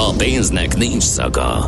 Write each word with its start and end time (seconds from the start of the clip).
A 0.00 0.12
pénznek 0.12 0.76
nincs 0.76 1.02
szaga. 1.02 1.66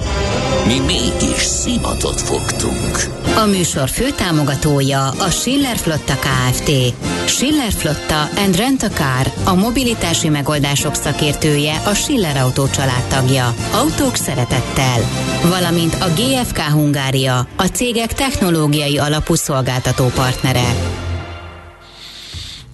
Mi 0.66 0.78
mégis 0.78 1.42
szimatot 1.42 2.20
fogtunk. 2.20 2.98
A 3.36 3.46
műsor 3.46 3.88
főtámogatója 3.88 5.08
a 5.08 5.30
Schiller 5.30 5.76
Flotta 5.76 6.14
KFT. 6.14 6.70
Schiller 7.26 7.72
Flotta 7.72 8.28
and 8.36 8.56
Rent 8.56 8.82
a 8.82 8.88
Car, 8.88 9.32
a 9.44 9.54
mobilitási 9.54 10.28
megoldások 10.28 10.94
szakértője, 10.94 11.82
a 11.84 11.94
Schiller 11.94 12.36
Autó 12.36 12.68
családtagja. 12.68 13.54
Autók 13.72 14.16
szeretettel. 14.16 15.00
Valamint 15.42 15.94
a 15.94 16.06
GFK 16.06 16.58
Hungária, 16.58 17.46
a 17.56 17.64
cégek 17.64 18.12
technológiai 18.12 18.98
alapú 18.98 19.34
szolgáltató 19.34 20.06
partnere. 20.14 20.74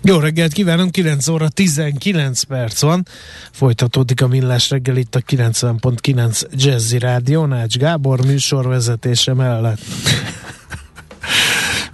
Jó 0.08 0.18
reggelt 0.18 0.52
kívánunk, 0.52 0.92
9 0.92 1.28
óra 1.28 1.48
19 1.48 2.42
perc 2.42 2.80
van. 2.80 3.06
Folytatódik 3.52 4.22
a 4.22 4.26
millás 4.26 4.70
reggel 4.70 4.96
itt 4.96 5.14
a 5.14 5.20
90.9 5.20 6.42
Jazzy 6.52 6.98
Rádió, 6.98 7.44
Nács 7.44 7.76
Gábor 7.76 8.24
műsorvezetése 8.24 9.34
mellett. 9.34 9.80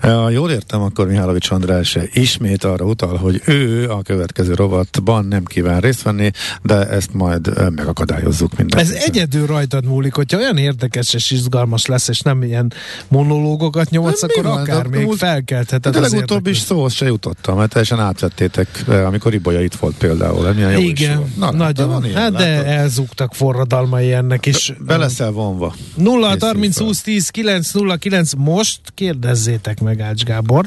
Ha 0.05 0.31
jól 0.31 0.51
értem, 0.51 0.81
akkor 0.81 1.07
Mihálovics 1.07 1.51
András 1.51 1.99
ismét 2.13 2.65
arra 2.65 2.85
utal, 2.85 3.17
hogy 3.17 3.43
ő 3.47 3.91
a 3.91 4.03
következő 4.03 4.55
rovatban 4.55 5.27
nem 5.27 5.45
kíván 5.45 5.81
részt 5.81 6.03
venni, 6.03 6.31
de 6.63 6.89
ezt 6.89 7.13
majd 7.13 7.73
megakadályozzuk 7.75 8.57
minden. 8.57 8.81
Ez 8.81 8.91
egyedül 8.91 9.47
rajtad 9.47 9.85
múlik, 9.85 10.15
hogyha 10.15 10.39
olyan 10.39 10.57
érdekes 10.57 11.15
és 11.15 11.31
izgalmas 11.31 11.87
lesz, 11.87 12.09
és 12.09 12.21
nem 12.21 12.43
ilyen 12.43 12.73
monológokat 13.09 13.91
nyomhatsz, 13.91 14.21
nem, 14.21 14.31
akkor 14.31 14.61
akár 14.61 14.87
még 14.87 15.05
múlt, 15.05 15.19
felkeltheted 15.19 15.93
De 15.93 16.01
legutóbb 16.01 16.47
is 16.47 16.59
szóhoz 16.59 16.93
se 16.93 17.07
jutottam, 17.07 17.57
mert 17.57 17.71
teljesen 17.71 18.01
átvettétek, 18.01 18.85
amikor 18.89 19.35
Ibolya 19.35 19.63
itt 19.63 19.75
volt 19.75 19.97
például. 19.97 20.53
Milyen 20.53 20.71
jó 20.71 20.81
Igen, 20.81 21.33
Na, 21.37 21.53
nagyon. 21.53 21.89
Van 21.89 22.05
ilyen, 22.05 22.17
hát 22.17 22.33
de 22.33 22.65
elzúgtak 22.65 23.35
forradalmai 23.35 24.13
ennek 24.13 24.47
is. 24.47 24.73
Be, 24.79 24.85
be 24.85 24.97
leszel 24.97 25.31
vonva. 25.31 25.75
0 25.95 26.37
30 26.41 26.79
20 26.79 27.01
10 27.01 27.29
9 27.29 27.73
0 27.73 27.97
9 27.97 28.33
most 28.33 28.81
kérdezzétek 28.95 29.81
meg 29.81 29.94
meg 29.97 30.07
Ács 30.07 30.25
Gábor 30.25 30.65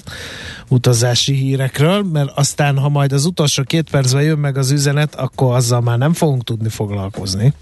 utazási 0.67 1.33
hírekről, 1.33 2.03
mert 2.03 2.31
aztán, 2.35 2.77
ha 2.77 2.89
majd 2.89 3.11
az 3.11 3.25
utolsó 3.25 3.63
két 3.63 3.89
percben 3.89 4.23
jön 4.23 4.37
meg 4.37 4.57
az 4.57 4.71
üzenet, 4.71 5.15
akkor 5.15 5.55
azzal 5.55 5.81
már 5.81 5.97
nem 5.97 6.13
fogunk 6.13 6.43
tudni 6.43 6.69
foglalkozni. 6.69 7.53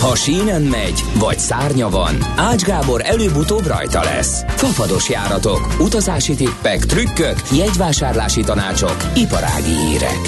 Ha 0.00 0.14
sínen 0.14 0.62
megy, 0.62 1.04
vagy 1.18 1.38
szárnya 1.38 1.88
van, 1.88 2.16
Ács 2.36 2.62
Gábor 2.62 3.00
előbb-utóbb 3.04 3.66
rajta 3.66 4.02
lesz. 4.02 4.42
Fafados 4.48 5.08
járatok, 5.08 5.76
utazási 5.80 6.34
tippek, 6.34 6.78
trükkök, 6.78 7.36
jegyvásárlási 7.52 8.40
tanácsok, 8.40 8.96
iparági 9.14 9.76
hírek. 9.76 10.20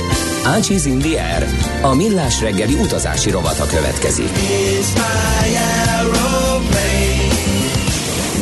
Ácsiz 0.44 0.86
Indier, 0.86 1.46
a 1.82 1.94
millás 1.94 2.40
reggeli 2.40 2.74
utazási 2.74 3.30
rovata 3.30 3.66
következik. 3.66 4.30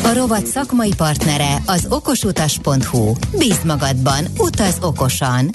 A 0.03 0.13
rovat 0.15 0.47
szakmai 0.47 0.95
partnere 0.97 1.63
az 1.67 1.87
okosutas.hu. 1.89 3.13
Bíz 3.39 3.61
magadban, 3.65 4.25
utaz 4.39 4.79
okosan. 4.81 5.51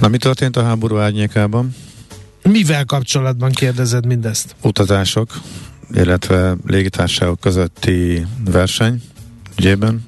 Na 0.00 0.08
mi 0.08 0.16
történt 0.16 0.56
a 0.56 0.62
háború 0.62 0.96
árnyékában? 0.96 1.74
Mivel 2.42 2.84
kapcsolatban 2.84 3.50
kérdezed 3.50 4.06
mindezt? 4.06 4.56
Utazások, 4.62 5.40
illetve 5.94 6.56
légitársaságok 6.66 7.40
közötti 7.40 8.26
verseny 8.50 9.02
ügyében. 9.58 10.06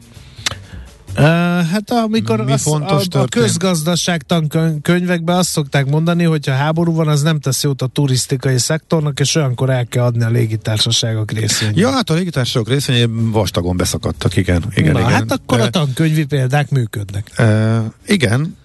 Uh, 1.19 1.25
hát 1.67 1.91
amikor 1.91 2.41
az, 2.41 2.67
a, 2.67 3.01
a 3.11 3.25
közgazdaságtan 3.29 4.49
könyvekben 4.83 5.37
azt 5.37 5.49
szokták 5.49 5.87
mondani, 5.87 6.25
hogy 6.25 6.47
ha 6.47 6.53
háború 6.53 6.95
van, 6.95 7.09
az 7.09 7.23
nem 7.23 7.41
tesz 7.41 7.62
jót 7.62 7.83
a 7.83 7.87
turisztikai 7.87 8.59
szektornak, 8.59 9.21
és 9.21 9.34
olyankor 9.34 9.71
el 9.71 9.87
kell 9.87 10.05
adni 10.05 10.25
a 10.25 10.29
légitársaságok 10.29 11.31
részvényét. 11.31 11.77
Ja, 11.77 11.91
hát 11.91 12.11
a 12.11 12.15
légitársaságok 12.15 12.69
részvényei 12.69 13.06
vastagon 13.11 13.77
beszakadtak, 13.77 14.37
igen. 14.37 14.65
igen 14.75 14.93
Na, 14.93 14.99
igen. 14.99 15.12
hát 15.12 15.33
akkor 15.33 15.61
a 15.61 15.71
tankönyvi 15.71 16.25
példák 16.25 16.71
működnek. 16.71 17.31
Uh, 17.39 17.85
igen, 18.06 18.56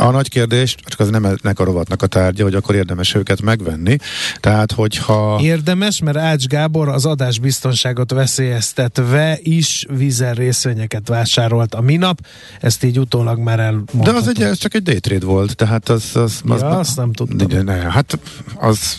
a 0.00 0.10
nagy 0.10 0.28
kérdés, 0.28 0.76
csak 0.84 1.00
az 1.00 1.10
nem 1.10 1.24
ennek 1.24 1.58
a 1.58 1.64
rovatnak 1.64 2.02
a 2.02 2.06
tárgya, 2.06 2.42
hogy 2.44 2.54
akkor 2.54 2.74
érdemes 2.74 3.14
őket 3.14 3.42
megvenni. 3.42 3.96
Tehát, 4.40 4.72
hogyha... 4.72 5.38
Érdemes, 5.42 6.00
mert 6.00 6.16
Ács 6.16 6.46
Gábor 6.46 6.88
az 6.88 7.06
adásbiztonságot 7.06 8.12
veszélyeztetve 8.12 9.38
is 9.42 9.86
vízer 9.96 10.36
részvényeket 10.36 11.08
vásárolt 11.08 11.74
a 11.74 11.80
minap, 11.80 12.20
ezt 12.60 12.84
így 12.84 12.98
utólag 12.98 13.38
már 13.38 13.60
elmondhatom. 13.60 14.04
De 14.04 14.12
az 14.12 14.28
egy, 14.28 14.42
ez 14.42 14.58
csak 14.58 14.74
egy 14.74 14.82
daytrade 14.82 15.26
volt, 15.26 15.56
tehát 15.56 15.88
az... 15.88 16.10
az, 16.14 16.42
az, 16.48 16.60
ja, 16.60 16.66
az 16.66 16.78
azt 16.78 16.96
nem 16.96 17.12
tudtam. 17.12 17.64
Ne, 17.64 17.74
hát 17.74 18.18
az 18.54 18.96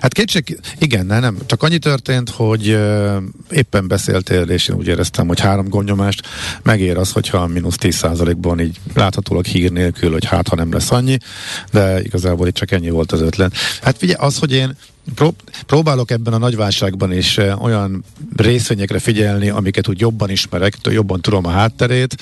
Hát 0.00 0.12
kétség, 0.12 0.60
igen, 0.78 1.06
ne, 1.06 1.20
nem. 1.20 1.36
Csak 1.46 1.62
annyi 1.62 1.78
történt, 1.78 2.30
hogy 2.30 2.68
uh, 2.68 3.16
éppen 3.50 3.88
beszéltél, 3.88 4.42
és 4.42 4.68
én 4.68 4.76
úgy 4.76 4.86
éreztem, 4.86 5.26
hogy 5.26 5.40
három 5.40 5.68
gondnyomást 5.68 6.26
megér 6.62 6.96
az, 6.96 7.12
hogyha 7.12 7.38
a 7.38 7.46
mínusz 7.46 7.76
10%-ban 7.80 8.60
így 8.60 8.76
láthatólag 8.94 9.44
hír 9.44 9.72
nélkül, 9.72 10.12
hogy 10.12 10.24
hát 10.24 10.48
ha 10.48 10.56
nem 10.56 10.72
lesz 10.72 10.90
annyi, 10.90 11.18
de 11.72 12.02
igazából 12.02 12.46
itt 12.46 12.54
csak 12.54 12.70
ennyi 12.70 12.90
volt 12.90 13.12
az 13.12 13.20
ötlen. 13.20 13.52
Hát 13.82 13.96
figyelj, 13.96 14.18
az, 14.26 14.38
hogy 14.38 14.52
én 14.52 14.76
Pró- 15.14 15.36
próbálok 15.66 16.10
ebben 16.10 16.32
a 16.32 16.38
nagyválságban 16.38 17.12
is 17.12 17.36
uh, 17.36 17.64
olyan 17.64 18.04
részvényekre 18.36 18.98
figyelni, 18.98 19.48
amiket 19.48 19.88
úgy 19.88 20.00
jobban 20.00 20.30
ismerek, 20.30 20.74
jobban 20.82 21.20
tudom 21.20 21.46
a 21.46 21.50
hátterét, 21.50 22.14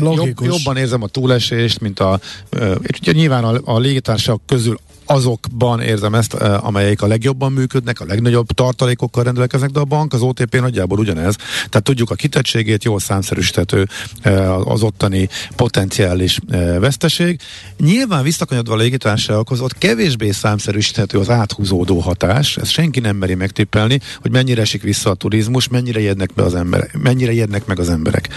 jobb, 0.00 0.40
jobban 0.40 0.76
érzem 0.76 1.02
a 1.02 1.06
túlesést, 1.06 1.80
mint 1.80 2.00
a, 2.00 2.20
uh, 2.52 2.74
ugye 3.00 3.12
nyilván 3.12 3.44
a, 3.44 3.60
a 3.64 3.78
légitársaság 3.78 4.36
közül 4.46 4.78
azokban 5.10 5.80
érzem 5.80 6.14
ezt, 6.14 6.34
eh, 6.34 6.66
amelyek 6.66 7.02
a 7.02 7.06
legjobban 7.06 7.52
működnek, 7.52 8.00
a 8.00 8.04
legnagyobb 8.04 8.46
tartalékokkal 8.46 9.24
rendelkeznek, 9.24 9.70
de 9.70 9.80
a 9.80 9.84
bank 9.84 10.12
az 10.12 10.20
OTP 10.20 10.60
nagyjából 10.60 10.98
ugyanez. 10.98 11.36
Tehát 11.68 11.82
tudjuk 11.82 12.10
a 12.10 12.14
kitettségét, 12.14 12.84
jól 12.84 13.00
számszerűsítető 13.00 13.88
eh, 14.20 14.68
az 14.68 14.82
ottani 14.82 15.28
potenciális 15.56 16.38
eh, 16.48 16.78
veszteség. 16.78 17.40
Nyilván 17.78 18.22
visszakanyodva 18.22 18.74
a 18.74 18.76
légitársaságokhoz, 18.76 19.60
ott 19.60 19.78
kevésbé 19.78 20.30
számszerűsíthető 20.30 21.18
az 21.18 21.30
áthúzódó 21.30 21.98
hatás, 21.98 22.56
ezt 22.56 22.70
senki 22.70 23.00
nem 23.00 23.16
meri 23.16 23.34
megtippelni, 23.34 24.00
hogy 24.20 24.30
mennyire 24.30 24.60
esik 24.60 24.82
vissza 24.82 25.10
a 25.10 25.14
turizmus, 25.14 25.68
mennyire 25.68 26.00
jednek, 26.00 26.30
be 26.34 26.42
az 26.42 26.54
emberek, 26.54 26.98
mennyire 26.98 27.32
jednek 27.32 27.66
meg 27.66 27.78
az 27.78 27.88
emberek. 27.88 28.28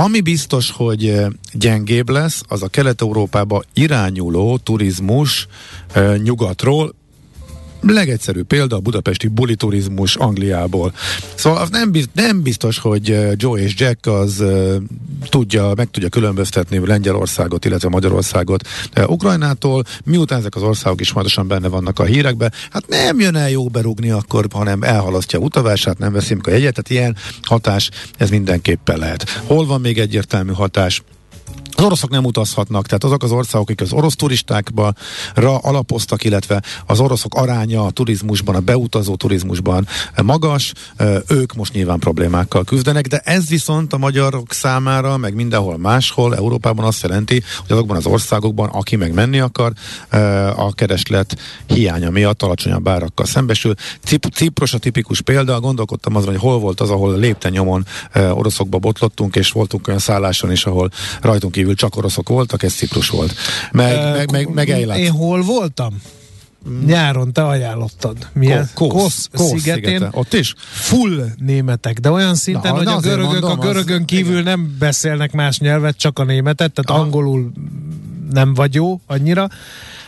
Ami 0.00 0.20
biztos, 0.20 0.70
hogy 0.70 1.14
gyengébb 1.52 2.08
lesz, 2.08 2.42
az 2.48 2.62
a 2.62 2.68
Kelet-Európába 2.68 3.62
irányuló 3.74 4.58
turizmus 4.58 5.46
nyugatról, 6.22 6.94
legegyszerűbb 7.90 8.46
példa 8.46 8.76
a 8.76 8.80
budapesti 8.80 9.28
buliturizmus 9.28 10.16
Angliából. 10.16 10.92
Szóval 11.34 11.66
nem, 11.70 11.90
biztos, 11.90 12.12
nem 12.14 12.42
biztos, 12.42 12.78
hogy 12.78 13.18
Joe 13.36 13.60
és 13.60 13.74
Jack 13.76 14.06
az 14.06 14.44
tudja, 15.28 15.72
meg 15.76 15.90
tudja 15.90 16.08
különböztetni 16.08 16.86
Lengyelországot, 16.86 17.64
illetve 17.64 17.88
Magyarországot 17.88 18.68
Ukrajnától, 19.06 19.84
miután 20.04 20.38
ezek 20.38 20.54
az 20.56 20.62
országok 20.62 21.00
is 21.00 21.10
fontosan 21.10 21.48
benne 21.48 21.68
vannak 21.68 21.98
a 21.98 22.04
hírekbe, 22.04 22.52
hát 22.70 22.88
nem 22.88 23.20
jön 23.20 23.36
el 23.36 23.50
jó 23.50 23.68
berúgni 23.68 24.10
akkor, 24.10 24.46
hanem 24.50 24.82
elhalasztja 24.82 25.38
a 25.38 25.42
utavását, 25.42 25.98
nem 25.98 26.12
veszik 26.12 26.46
a 26.46 26.50
jegyet, 26.50 26.74
tehát 26.74 26.90
ilyen 26.90 27.16
hatás 27.42 27.90
ez 28.16 28.30
mindenképpen 28.30 28.98
lehet. 28.98 29.30
Hol 29.30 29.66
van 29.66 29.80
még 29.80 29.98
egyértelmű 29.98 30.52
hatás? 30.52 31.02
Az 31.78 31.84
oroszok 31.84 32.10
nem 32.10 32.24
utazhatnak, 32.24 32.86
tehát 32.86 33.04
azok 33.04 33.22
az 33.22 33.30
országok, 33.30 33.68
akik 33.68 33.80
az 33.80 33.92
orosz 33.92 34.14
turistákba 34.16 34.92
alapoztak, 35.60 36.24
illetve 36.24 36.62
az 36.86 37.00
oroszok 37.00 37.34
aránya 37.34 37.84
a 37.84 37.90
turizmusban, 37.90 38.54
a 38.54 38.60
beutazó 38.60 39.16
turizmusban 39.16 39.86
magas, 40.22 40.72
ők 41.28 41.54
most 41.54 41.72
nyilván 41.72 41.98
problémákkal 41.98 42.64
küzdenek, 42.64 43.06
de 43.06 43.18
ez 43.24 43.48
viszont 43.48 43.92
a 43.92 43.98
magyarok 43.98 44.52
számára, 44.52 45.16
meg 45.16 45.34
mindenhol 45.34 45.78
máshol, 45.78 46.36
Európában 46.36 46.84
azt 46.84 47.02
jelenti, 47.02 47.42
hogy 47.56 47.72
azokban 47.72 47.96
az 47.96 48.06
országokban, 48.06 48.68
aki 48.68 48.96
meg 48.96 49.14
menni 49.14 49.40
akar, 49.40 49.72
a 50.56 50.72
kereslet 50.74 51.38
hiánya 51.66 52.10
miatt 52.10 52.42
alacsonyabb 52.42 52.88
árakkal 52.88 53.26
szembesül. 53.26 53.74
Cip- 54.04 54.34
Cipros 54.34 54.74
a 54.74 54.78
tipikus 54.78 55.20
példa, 55.20 55.60
gondolkodtam 55.60 56.16
azon, 56.16 56.30
hogy 56.30 56.40
hol 56.40 56.58
volt 56.58 56.80
az, 56.80 56.90
ahol 56.90 57.18
lépten 57.18 57.52
nyomon 57.52 57.86
oroszokba 58.14 58.78
botlottunk, 58.78 59.36
és 59.36 59.50
voltunk 59.50 59.88
olyan 59.88 60.00
szálláson 60.00 60.52
is, 60.52 60.66
ahol 60.66 60.90
rajtunk 61.38 61.52
kívül 61.52 61.74
csak 61.74 61.96
oroszok 61.96 62.28
voltak, 62.28 62.62
ez 62.62 62.72
Ciprus 62.72 63.08
volt. 63.08 63.34
Meg, 63.72 63.96
uh, 63.96 64.16
meg, 64.16 64.30
meg, 64.30 64.86
meg 64.86 64.98
Én 64.98 65.10
hol 65.10 65.42
voltam? 65.42 66.02
nyáron 66.86 67.32
te 67.32 67.46
ajánlottad. 67.46 68.16
Milyen? 68.32 68.68
Kósz, 68.74 68.90
Kósz, 68.92 69.28
Kósz 69.32 69.48
szigetén. 69.48 69.82
Szigete. 69.82 70.08
Ott 70.12 70.34
is? 70.34 70.54
Full 70.58 71.24
németek, 71.36 71.98
de 71.98 72.10
olyan 72.10 72.34
szinten, 72.34 72.72
Na, 72.72 72.78
hogy 72.78 72.86
a 72.86 73.00
görögök 73.00 73.30
mondom, 73.30 73.50
a 73.50 73.56
görögön 73.56 74.04
kívül 74.04 74.32
igen. 74.32 74.44
nem 74.44 74.76
beszélnek 74.78 75.32
más 75.32 75.58
nyelvet, 75.58 75.96
csak 75.96 76.18
a 76.18 76.24
németet, 76.24 76.72
tehát 76.72 76.90
Aha. 76.90 77.00
angolul 77.00 77.52
nem 78.30 78.54
vagy 78.54 78.74
jó 78.74 79.00
annyira 79.06 79.48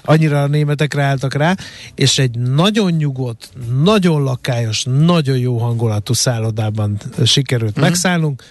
annyira 0.05 0.43
a 0.43 0.47
németek 0.47 0.95
ráálltak 0.95 1.35
rá, 1.35 1.57
és 1.95 2.19
egy 2.19 2.39
nagyon 2.39 2.93
nyugodt, 2.93 3.51
nagyon 3.83 4.23
lakályos, 4.23 4.85
nagyon 4.85 5.39
jó 5.39 5.59
hangulatú 5.59 6.13
szállodában 6.13 7.01
sikerült 7.25 7.79
mm. 7.79 7.83
megszállnunk. 7.83 8.45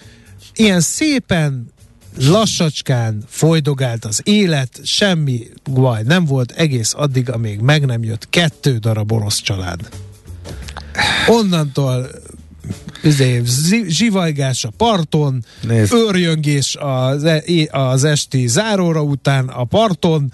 Ilyen 0.54 0.82
szépen 0.82 1.72
lassacskán 2.18 3.24
folydogált 3.28 4.06
az 4.06 4.22
élet, 4.24 4.80
semmi 4.84 5.48
baj 5.74 6.04
nem 6.04 6.26
volt 6.26 6.52
egész 6.52 6.94
addig, 6.98 7.30
amíg 7.30 7.60
meg 7.60 7.86
nem 7.86 8.04
jött 8.04 8.30
kettő 8.30 8.78
darab 8.78 9.12
orosz 9.12 9.42
család. 9.42 9.90
Onnantól 11.28 12.10
üzé, 13.04 13.42
zsivajgás 13.88 14.64
a 14.64 14.70
parton, 14.78 15.44
Nézd. 15.62 15.94
őrjöngés 15.94 16.78
az, 16.80 17.24
e, 17.24 17.44
az 17.72 18.04
esti 18.04 18.48
záróra 18.48 19.02
után 19.02 19.48
a 19.48 19.64
parton, 19.64 20.32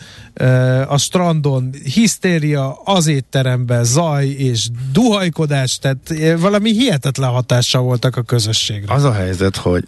a 0.87 0.97
strandon 0.97 1.69
hisztéria, 1.83 2.81
az 2.83 3.07
étteremben 3.07 3.83
zaj 3.83 4.27
és 4.27 4.67
duhajkodás, 4.91 5.79
tehát 5.79 6.37
valami 6.39 6.71
hihetetlen 6.71 7.29
hatással 7.29 7.81
voltak 7.81 8.15
a 8.15 8.21
közösségre. 8.21 8.93
Az 8.93 9.03
a 9.03 9.13
helyzet, 9.13 9.55
hogy 9.55 9.83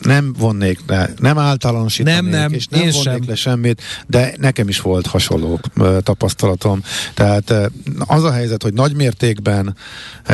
nem 0.00 0.34
vonnék 0.38 0.80
le, 0.86 1.10
nem 1.18 1.38
általánosítanék, 1.38 2.20
nem, 2.20 2.40
nem, 2.40 2.52
és 2.52 2.66
nem 2.66 2.80
vonnék 2.80 3.02
sem. 3.02 3.22
le 3.26 3.34
semmit, 3.34 3.82
de 4.06 4.34
nekem 4.38 4.68
is 4.68 4.80
volt 4.80 5.06
hasonló 5.06 5.60
tapasztalatom. 6.00 6.82
Tehát 7.14 7.54
az 7.98 8.24
a 8.24 8.32
helyzet, 8.32 8.62
hogy 8.62 8.72
nagy 8.72 8.94
mértékben 8.94 9.76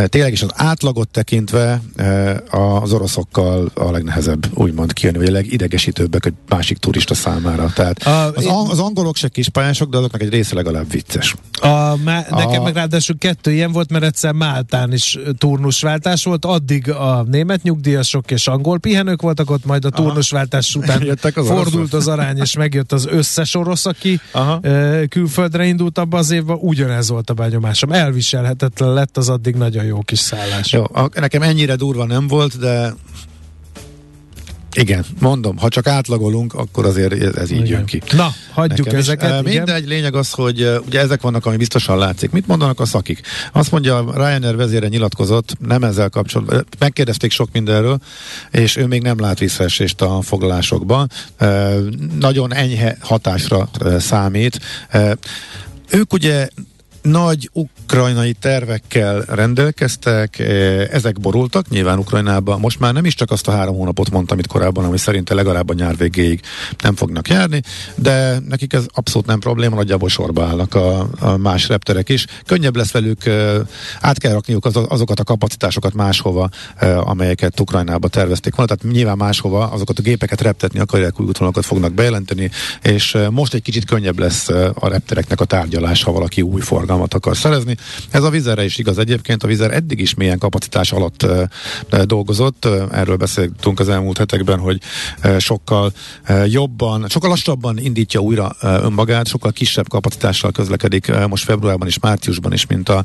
tényleg 0.04 0.32
is 0.32 0.42
az 0.42 0.50
átlagot 0.54 1.08
tekintve 1.08 1.53
az 2.50 2.92
oroszokkal 2.92 3.70
a 3.74 3.90
legnehezebb 3.90 4.46
úgymond 4.54 4.92
kijönni, 4.92 5.18
vagy 5.18 5.28
a 5.28 5.32
legidegesítőbbek 5.32 6.26
egy 6.26 6.34
másik 6.48 6.78
turista 6.78 7.14
számára. 7.14 7.72
Tehát 7.74 8.02
a, 8.02 8.32
az, 8.34 8.44
én... 8.44 8.50
az 8.50 8.78
angolok 8.78 9.16
se 9.16 9.28
kis 9.28 9.48
pályások, 9.48 9.90
de 9.90 9.96
azoknak 9.96 10.22
egy 10.22 10.28
része 10.28 10.54
legalább 10.54 10.90
vicces. 10.90 11.34
A, 11.60 11.96
má, 12.04 12.26
a, 12.30 12.36
nekem 12.36 12.62
meg 12.62 12.74
ráadásul 12.74 13.18
kettő 13.18 13.52
ilyen 13.52 13.72
volt, 13.72 13.90
mert 13.90 14.04
egyszer 14.04 14.32
Máltán 14.32 14.92
is 14.92 15.18
turnusváltás 15.38 16.24
volt, 16.24 16.44
addig 16.44 16.90
a 16.90 17.24
német 17.30 17.62
nyugdíjasok 17.62 18.30
és 18.30 18.46
angol 18.46 18.78
pihenők 18.78 19.22
voltak 19.22 19.50
ott, 19.50 19.64
majd 19.64 19.84
a 19.84 19.90
turnusváltás 19.90 20.74
után 20.74 21.02
az 21.34 21.46
fordult 21.46 21.92
az 21.92 22.08
arány, 22.08 22.38
és 22.38 22.56
megjött 22.56 22.92
az 22.92 23.06
összes 23.06 23.54
orosz, 23.54 23.86
aki 23.86 24.20
Aha. 24.32 24.60
külföldre 25.08 25.64
indult 25.64 25.98
abban 25.98 26.20
az 26.20 26.30
évben, 26.30 26.56
ugyanez 26.60 27.08
volt 27.08 27.30
a 27.30 27.34
benyomásom. 27.34 27.92
Elviselhetetlen 27.92 28.92
lett 28.92 29.16
az 29.16 29.28
addig 29.28 29.54
nagyon 29.54 29.84
jó 29.84 30.00
kis 30.00 30.18
szállás. 30.18 30.72
Jó, 30.72 30.82
a, 30.82 31.08
nekem 31.14 31.42
ennyire 31.44 31.74
durva 31.76 32.04
nem 32.04 32.28
volt, 32.28 32.58
de 32.58 32.94
igen, 34.76 35.04
mondom, 35.20 35.58
ha 35.58 35.68
csak 35.68 35.86
átlagolunk, 35.86 36.54
akkor 36.54 36.86
azért 36.86 37.36
ez 37.36 37.50
így 37.50 37.58
igen. 37.58 37.70
jön 37.70 37.84
ki. 37.84 38.02
Na, 38.16 38.32
hagyjuk 38.52 38.86
Nekem 38.86 39.00
ezeket. 39.00 39.46
Is. 39.46 39.54
Mindegy, 39.54 39.86
lényeg 39.86 40.14
az, 40.14 40.30
hogy 40.30 40.80
ugye 40.86 41.00
ezek 41.00 41.20
vannak, 41.20 41.46
ami 41.46 41.56
biztosan 41.56 41.98
látszik. 41.98 42.30
Mit 42.30 42.46
mondanak 42.46 42.80
a 42.80 42.84
szakik? 42.84 43.20
Azt 43.52 43.70
mondja, 43.70 44.04
Ryanair 44.14 44.56
vezére 44.56 44.88
nyilatkozott, 44.88 45.56
nem 45.58 45.84
ezzel 45.84 46.08
kapcsolatban, 46.08 46.66
megkérdezték 46.78 47.30
sok 47.30 47.48
mindenről, 47.52 47.98
és 48.50 48.76
ő 48.76 48.86
még 48.86 49.02
nem 49.02 49.20
lát 49.20 49.38
visszaesést 49.38 50.00
a 50.00 50.20
foglalásokban. 50.20 51.10
Nagyon 52.18 52.54
enyhe 52.54 52.96
hatásra 53.00 53.68
számít. 53.98 54.60
Ők 55.90 56.12
ugye 56.12 56.48
nagy 57.04 57.50
ukrajnai 57.52 58.32
tervekkel 58.32 59.20
rendelkeztek, 59.20 60.38
eh, 60.38 60.88
ezek 60.90 61.20
borultak 61.20 61.68
nyilván 61.68 61.98
Ukrajnában. 61.98 62.60
Most 62.60 62.80
már 62.80 62.92
nem 62.92 63.04
is 63.04 63.14
csak 63.14 63.30
azt 63.30 63.48
a 63.48 63.50
három 63.50 63.76
hónapot 63.76 64.10
mondtam, 64.10 64.36
amit 64.36 64.50
korábban, 64.50 64.84
ami 64.84 64.98
szerinte 64.98 65.34
legalább 65.34 65.70
a 65.70 65.74
nyár 65.74 65.96
végéig 65.96 66.40
nem 66.82 66.94
fognak 66.94 67.28
járni, 67.28 67.62
de 67.94 68.38
nekik 68.48 68.72
ez 68.72 68.84
abszolút 68.94 69.26
nem 69.26 69.38
probléma, 69.38 69.76
nagyjából 69.76 70.08
sorba 70.08 70.44
állnak 70.44 70.74
a, 70.74 71.08
a 71.20 71.36
más 71.36 71.68
repterek 71.68 72.08
is. 72.08 72.26
Könnyebb 72.46 72.76
lesz 72.76 72.92
velük, 72.92 73.26
eh, 73.26 73.54
át 74.00 74.18
kell 74.18 74.32
rakniuk 74.32 74.64
az, 74.64 74.76
azokat 74.76 75.20
a 75.20 75.24
kapacitásokat 75.24 75.94
máshova, 75.94 76.48
eh, 76.76 77.08
amelyeket 77.08 77.60
Ukrajnába 77.60 78.08
tervezték 78.08 78.54
volna, 78.54 78.74
tehát 78.74 78.94
nyilván 78.94 79.16
máshova 79.16 79.70
azokat 79.70 79.98
a 79.98 80.02
gépeket 80.02 80.40
reptetni 80.40 80.78
akarják, 80.78 81.20
új 81.20 81.26
útvonalakat 81.26 81.64
fognak 81.64 81.92
bejelenteni, 81.92 82.50
és 82.82 83.18
most 83.30 83.54
egy 83.54 83.62
kicsit 83.62 83.84
könnyebb 83.84 84.18
lesz 84.18 84.48
a 84.74 84.88
reptereknek 84.88 85.40
a 85.40 85.44
tárgyalás, 85.44 86.02
ha 86.02 86.12
valaki 86.12 86.42
új 86.42 86.60
forgalmat 86.60 86.92
forgalmat 86.94 87.14
akar 87.14 87.36
szerezni. 87.36 87.76
Ez 88.10 88.22
a 88.22 88.30
vizerre 88.30 88.64
is 88.64 88.78
igaz 88.78 88.98
egyébként, 88.98 89.42
a 89.42 89.46
vizer 89.46 89.70
eddig 89.70 90.00
is 90.00 90.14
milyen 90.14 90.38
kapacitás 90.38 90.92
alatt 90.92 91.26
dolgozott, 92.04 92.68
erről 92.92 93.16
beszéltünk 93.16 93.80
az 93.80 93.88
elmúlt 93.88 94.18
hetekben, 94.18 94.58
hogy 94.58 94.80
sokkal 95.38 95.92
jobban, 96.46 97.08
sokkal 97.08 97.30
lassabban 97.30 97.78
indítja 97.78 98.20
újra 98.20 98.56
önmagát, 98.60 99.26
sokkal 99.26 99.52
kisebb 99.52 99.88
kapacitással 99.88 100.52
közlekedik 100.52 101.12
most 101.28 101.44
februárban 101.44 101.88
és 101.88 101.98
márciusban 101.98 102.52
is, 102.52 102.66
mint 102.66 102.88
a 102.88 103.04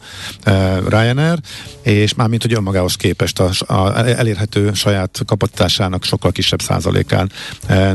Ryanair, 0.88 1.40
és 1.82 2.14
már 2.14 2.28
mint 2.28 2.42
hogy 2.42 2.54
önmagához 2.54 2.96
képest 2.96 3.40
a, 3.40 3.50
a 3.68 4.08
elérhető 4.08 4.74
saját 4.74 5.22
kapacitásának 5.26 6.04
sokkal 6.04 6.32
kisebb 6.32 6.62
százalékán 6.62 7.32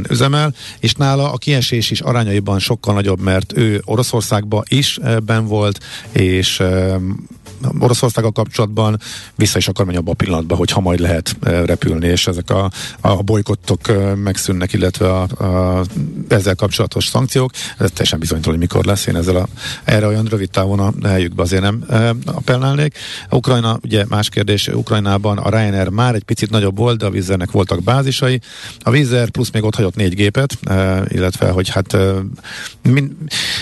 üzemel, 0.08 0.55
és 0.81 0.94
nála 0.94 1.32
a 1.32 1.37
kiesés 1.37 1.90
is 1.90 2.00
arányaiban 2.00 2.58
sokkal 2.58 2.94
nagyobb, 2.94 3.20
mert 3.20 3.56
ő 3.56 3.82
Oroszországban 3.85 4.62
is 4.69 4.99
ben 5.25 5.47
volt, 5.47 5.83
és 6.12 6.62
Oroszországgal 7.78 8.32
kapcsolatban 8.32 9.00
vissza 9.34 9.58
is 9.58 9.68
akar 9.68 9.86
menni 9.86 9.98
abba 9.98 10.10
a 10.10 10.14
pillanatban, 10.14 10.58
hogy 10.58 10.70
ha 10.70 10.80
majd 10.80 11.00
lehet 11.00 11.36
repülni, 11.40 12.06
és 12.06 12.26
ezek 12.26 12.50
a, 12.50 12.70
a 13.00 13.22
bolykottok 13.22 13.80
megszűnnek, 14.16 14.72
illetve 14.72 15.12
a, 15.12 15.22
a, 15.22 15.82
ezzel 16.28 16.54
kapcsolatos 16.54 17.06
szankciók. 17.06 17.50
Ez 17.78 17.90
teljesen 17.90 18.18
bizonytalan, 18.18 18.58
hogy 18.58 18.68
mikor 18.68 18.84
lesz. 18.84 19.06
Én 19.06 19.16
ezzel 19.16 19.36
a, 19.36 19.46
erre 19.84 20.06
olyan 20.06 20.24
rövid 20.24 20.50
távon 20.50 20.80
a 20.80 21.08
helyükbe 21.08 21.42
azért 21.42 21.62
nem 21.62 21.84
appellálnék. 22.24 22.98
Ukrajna, 23.30 23.78
ugye 23.82 24.04
más 24.08 24.28
kérdés, 24.28 24.68
Ukrajnában 24.68 25.38
a 25.38 25.50
Ryanair 25.50 25.88
már 25.88 26.14
egy 26.14 26.24
picit 26.24 26.50
nagyobb 26.50 26.76
volt, 26.76 26.98
de 26.98 27.06
a 27.06 27.10
Vizernek 27.10 27.50
voltak 27.50 27.82
bázisai. 27.82 28.40
A 28.82 28.90
Vizer 28.90 29.30
plusz 29.30 29.50
még 29.50 29.64
ott 29.64 29.74
hagyott 29.74 29.94
négy 29.94 30.14
gépet, 30.14 30.58
illetve, 31.08 31.50
hogy 31.50 31.68
hát 31.68 31.96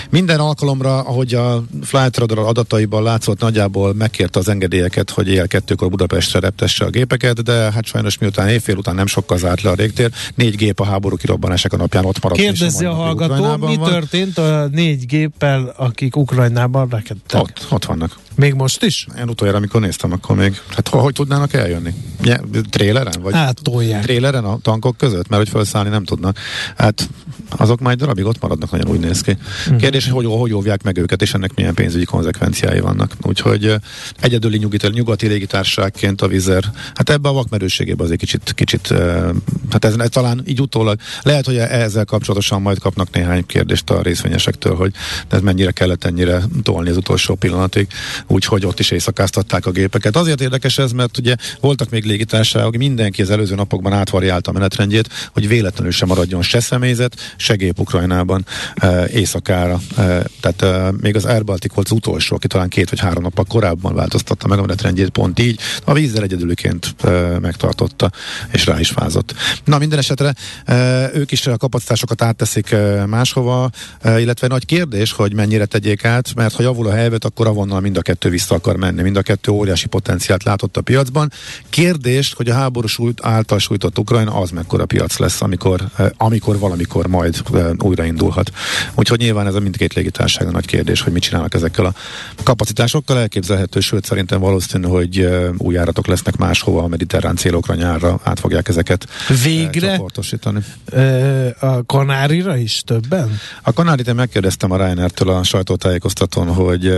minden 0.09 0.39
alkalomra, 0.39 0.99
ahogy 0.99 1.33
a 1.33 1.63
Flight 1.81 2.17
Radar 2.17 2.37
adataiban 2.37 3.03
látszott 3.03 3.39
nagyjából 3.39 3.82
megkérte 3.95 4.39
az 4.39 4.47
engedélyeket, 4.47 5.09
hogy 5.09 5.27
éjjel 5.27 5.47
kettőkor 5.47 5.89
Budapestre 5.89 6.39
reptesse 6.39 6.85
a 6.85 6.89
gépeket, 6.89 7.43
de 7.43 7.53
hát 7.53 7.85
sajnos 7.85 8.17
miután 8.17 8.49
éjfél 8.49 8.77
után 8.77 8.95
nem 8.95 9.05
sokkal 9.05 9.37
zárt 9.37 9.61
le 9.61 9.69
a 9.69 9.73
régtér, 9.73 10.11
négy 10.35 10.55
gép 10.55 10.79
a 10.79 10.85
háború 10.85 11.15
kirobbanásák 11.15 11.73
a 11.73 11.77
napján 11.77 12.05
ott 12.05 12.21
maradt. 12.21 12.41
Kérdezi 12.41 12.85
a 12.85 12.93
hallgató, 12.93 13.67
mi 13.67 13.75
van. 13.75 13.89
történt 13.89 14.37
a 14.37 14.67
négy 14.71 15.05
géppel, 15.05 15.73
akik 15.77 16.15
Ukrajnában 16.15 16.87
rekedtek? 16.89 17.41
Ott, 17.41 17.65
ott 17.69 17.85
vannak. 17.85 18.17
Még 18.35 18.53
most 18.53 18.83
is? 18.83 19.07
Én 19.19 19.29
utoljára, 19.29 19.57
amikor 19.57 19.81
néztem, 19.81 20.11
akkor 20.11 20.35
még, 20.35 20.61
hát 20.75 20.87
hogy 20.87 21.13
tudnának 21.13 21.53
eljönni? 21.53 21.93
Tréleren? 22.69 23.21
Vagy 23.21 23.33
hát 23.33 23.59
tolják. 23.61 24.01
Tréleren 24.01 24.43
a 24.43 24.57
tankok 24.61 24.97
között? 24.97 25.27
Mert 25.27 25.41
hogy 25.41 25.51
felszállni 25.51 25.89
nem 25.89 26.03
tudnak. 26.03 26.37
Hát 26.77 27.09
azok 27.49 27.79
majd 27.79 27.97
darabig 27.97 28.25
ott 28.25 28.41
maradnak, 28.41 28.71
nagyon 28.71 28.87
úgy 28.87 28.99
néz 28.99 29.21
ki. 29.21 29.31
Uh-huh. 29.31 29.77
Kérdés, 29.77 30.09
hogy, 30.09 30.25
hogy 30.25 30.53
óvják 30.53 30.83
meg 30.83 30.97
őket, 30.97 31.21
és 31.21 31.33
ennek 31.33 31.55
milyen 31.55 31.73
pénzügyi 31.73 32.05
konzekvenciái 32.05 32.79
vannak. 32.79 33.11
Úgyhogy 33.21 33.75
egyedüli 34.19 34.57
nyugati, 34.57 34.87
nyugati 34.87 35.27
légitársaságként 35.27 36.21
a 36.21 36.27
vizer, 36.27 36.63
hát 36.93 37.09
ebbe 37.09 37.29
a 37.29 37.33
vakmerőségében 37.33 38.05
azért 38.05 38.19
kicsit, 38.19 38.53
kicsit 38.53 38.93
hát 39.69 39.85
ez, 39.85 39.95
ez 39.97 40.09
talán 40.09 40.41
így 40.45 40.61
utólag, 40.61 40.99
lehet, 41.21 41.45
hogy 41.45 41.57
ezzel 41.57 42.05
kapcsolatosan 42.05 42.61
majd 42.61 42.79
kapnak 42.79 43.11
néhány 43.11 43.45
kérdést 43.45 43.89
a 43.89 44.01
részvényesektől, 44.01 44.75
hogy 44.75 44.93
ez 45.29 45.41
mennyire 45.41 45.71
kellett 45.71 46.03
ennyire 46.03 46.41
tolni 46.63 46.89
az 46.89 46.97
utolsó 46.97 47.35
pillanatig 47.35 47.87
úgyhogy 48.27 48.65
ott 48.65 48.79
is 48.79 48.91
éjszakáztatták 48.91 49.65
a 49.65 49.71
gépeket. 49.71 50.15
Azért 50.15 50.41
érdekes 50.41 50.77
ez, 50.77 50.91
mert 50.91 51.17
ugye 51.17 51.35
voltak 51.59 51.89
még 51.89 52.05
légitársaságok, 52.13 52.75
mindenki 52.75 53.21
az 53.21 53.29
előző 53.29 53.55
napokban 53.55 53.93
átvariálta 53.93 54.49
a 54.49 54.53
menetrendjét, 54.53 55.09
hogy 55.33 55.47
véletlenül 55.47 55.91
sem 55.91 56.07
maradjon 56.07 56.41
se 56.41 56.59
személyzet, 56.59 57.35
se 57.37 57.55
gép 57.55 57.79
Ukrajnában 57.79 58.45
e, 58.75 59.07
éjszakára. 59.07 59.79
E, 59.97 60.01
tehát 60.39 60.61
e, 60.61 60.91
még 61.01 61.15
az 61.15 61.25
Air 61.25 61.43
Baltic 61.43 61.73
volt 61.73 61.87
az 61.87 61.93
utolsó, 61.95 62.35
aki 62.35 62.47
talán 62.47 62.69
két 62.69 62.89
vagy 62.89 62.99
három 62.99 63.23
nappal 63.23 63.45
korábban 63.45 63.95
változtatta 63.95 64.47
meg 64.47 64.57
a 64.57 64.61
menetrendjét 64.61 65.09
pont 65.09 65.39
így. 65.39 65.59
A 65.83 65.93
vízzel 65.93 66.23
egyedülként 66.23 66.95
e, 67.03 67.09
megtartotta, 67.39 68.11
és 68.51 68.65
rá 68.65 68.79
is 68.79 68.89
fázott. 68.89 69.33
Na 69.65 69.77
minden 69.77 69.99
esetre 69.99 70.33
ők 71.13 71.31
is 71.31 71.47
a 71.47 71.57
kapacitásokat 71.57 72.21
átteszik 72.21 72.75
máshova, 73.07 73.69
illetve 74.03 74.47
nagy 74.47 74.65
kérdés, 74.65 75.11
hogy 75.11 75.33
mennyire 75.33 75.65
tegyék 75.65 76.05
át, 76.05 76.35
mert 76.35 76.55
ha 76.55 76.63
javul 76.63 76.87
a 76.87 76.91
helyzet, 76.91 77.25
akkor 77.25 77.47
avonnal 77.47 77.79
mind 77.79 77.97
a 77.97 78.01
kettő 78.01 78.29
vissza 78.29 78.55
akar 78.55 78.75
menni. 78.75 79.01
Mind 79.01 79.17
a 79.17 79.21
kettő 79.21 79.51
óriási 79.51 79.87
potenciált 79.87 80.43
látott 80.43 80.77
a 80.77 80.81
piacban. 80.81 81.31
Kérdés, 81.69 82.02
hogy 82.33 82.49
a 82.49 82.53
háború 82.53 82.87
sújt, 82.87 83.19
által 83.21 83.59
sújtott 83.59 83.99
Ukrajna 83.99 84.35
az 84.35 84.49
mekkora 84.49 84.85
piac 84.85 85.17
lesz, 85.17 85.41
amikor, 85.41 85.81
amikor 86.17 86.59
valamikor 86.59 87.07
majd 87.07 87.43
újraindulhat. 87.77 88.51
Úgyhogy 88.95 89.19
nyilván 89.19 89.47
ez 89.47 89.55
a 89.55 89.59
mindkét 89.59 89.93
légitárság 89.93 90.47
a 90.47 90.51
nagy 90.51 90.65
kérdés, 90.65 91.01
hogy 91.01 91.13
mit 91.13 91.21
csinálnak 91.21 91.53
ezekkel 91.53 91.85
a 91.85 91.93
kapacitásokkal. 92.43 93.19
Elképzelhető, 93.19 93.79
sőt 93.79 94.05
szerintem 94.05 94.39
valószínű, 94.39 94.87
hogy 94.87 95.27
új 95.57 95.73
járatok 95.73 96.07
lesznek 96.07 96.37
máshova 96.37 96.83
a 96.83 96.87
mediterrán 96.87 97.35
célokra 97.35 97.75
nyárra, 97.75 98.19
át 98.23 98.39
fogják 98.39 98.67
ezeket 98.67 99.07
Végre. 99.43 100.01
A 101.59 101.85
Kanárira 101.85 102.57
is 102.57 102.81
többen? 102.85 103.39
A 103.61 103.73
Kanárit 103.73 104.07
én 104.07 104.15
megkérdeztem 104.15 104.71
a 104.71 104.77
Reinertől 104.77 105.29
a 105.29 105.43
sajtótájékoztatón, 105.43 106.47
hogy 106.47 106.93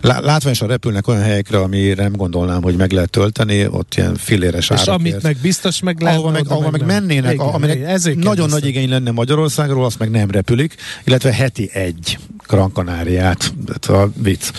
látványosan 0.00 0.68
repülnek 0.68 1.08
olyan 1.08 1.22
helyekre, 1.22 1.58
ami 1.58 1.92
nem 1.96 2.12
gondolnám, 2.12 2.62
hogy 2.62 2.76
meg 2.76 2.92
lehet 2.92 3.10
tölteni, 3.10 3.66
ott 3.66 3.87
ilyen 3.96 4.14
filléres 4.16 4.70
És 4.70 4.86
amit 4.86 5.22
meg 5.22 5.36
biztos 5.42 5.80
meg 5.80 6.00
lehet. 6.00 6.18
Ahova 6.18 6.32
meg, 6.32 6.48
ahova 6.48 6.70
meg, 6.70 6.80
meg 6.80 6.88
mennének, 6.88 7.32
igen, 7.32 7.46
aminek 7.46 8.14
nagyon 8.14 8.48
nagy 8.48 8.66
igény 8.66 8.88
lenne 8.88 9.10
Magyarországról, 9.10 9.84
azt 9.84 9.98
meg 9.98 10.10
nem 10.10 10.30
repülik, 10.30 10.74
illetve 11.04 11.32
heti 11.32 11.70
egy 11.72 12.18
Gran 12.48 12.72
Canáriát, 12.72 13.52
a 13.88 14.08
vicc. 14.22 14.50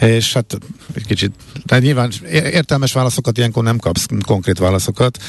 És 0.00 0.32
hát 0.32 0.58
egy 0.94 1.06
kicsit, 1.06 1.32
tehát 1.66 1.84
nyilván 1.84 2.12
értelmes 2.30 2.92
válaszokat 2.92 3.38
ilyenkor 3.38 3.62
nem 3.62 3.78
kapsz, 3.78 4.06
konkrét 4.26 4.58
válaszokat, 4.58 5.22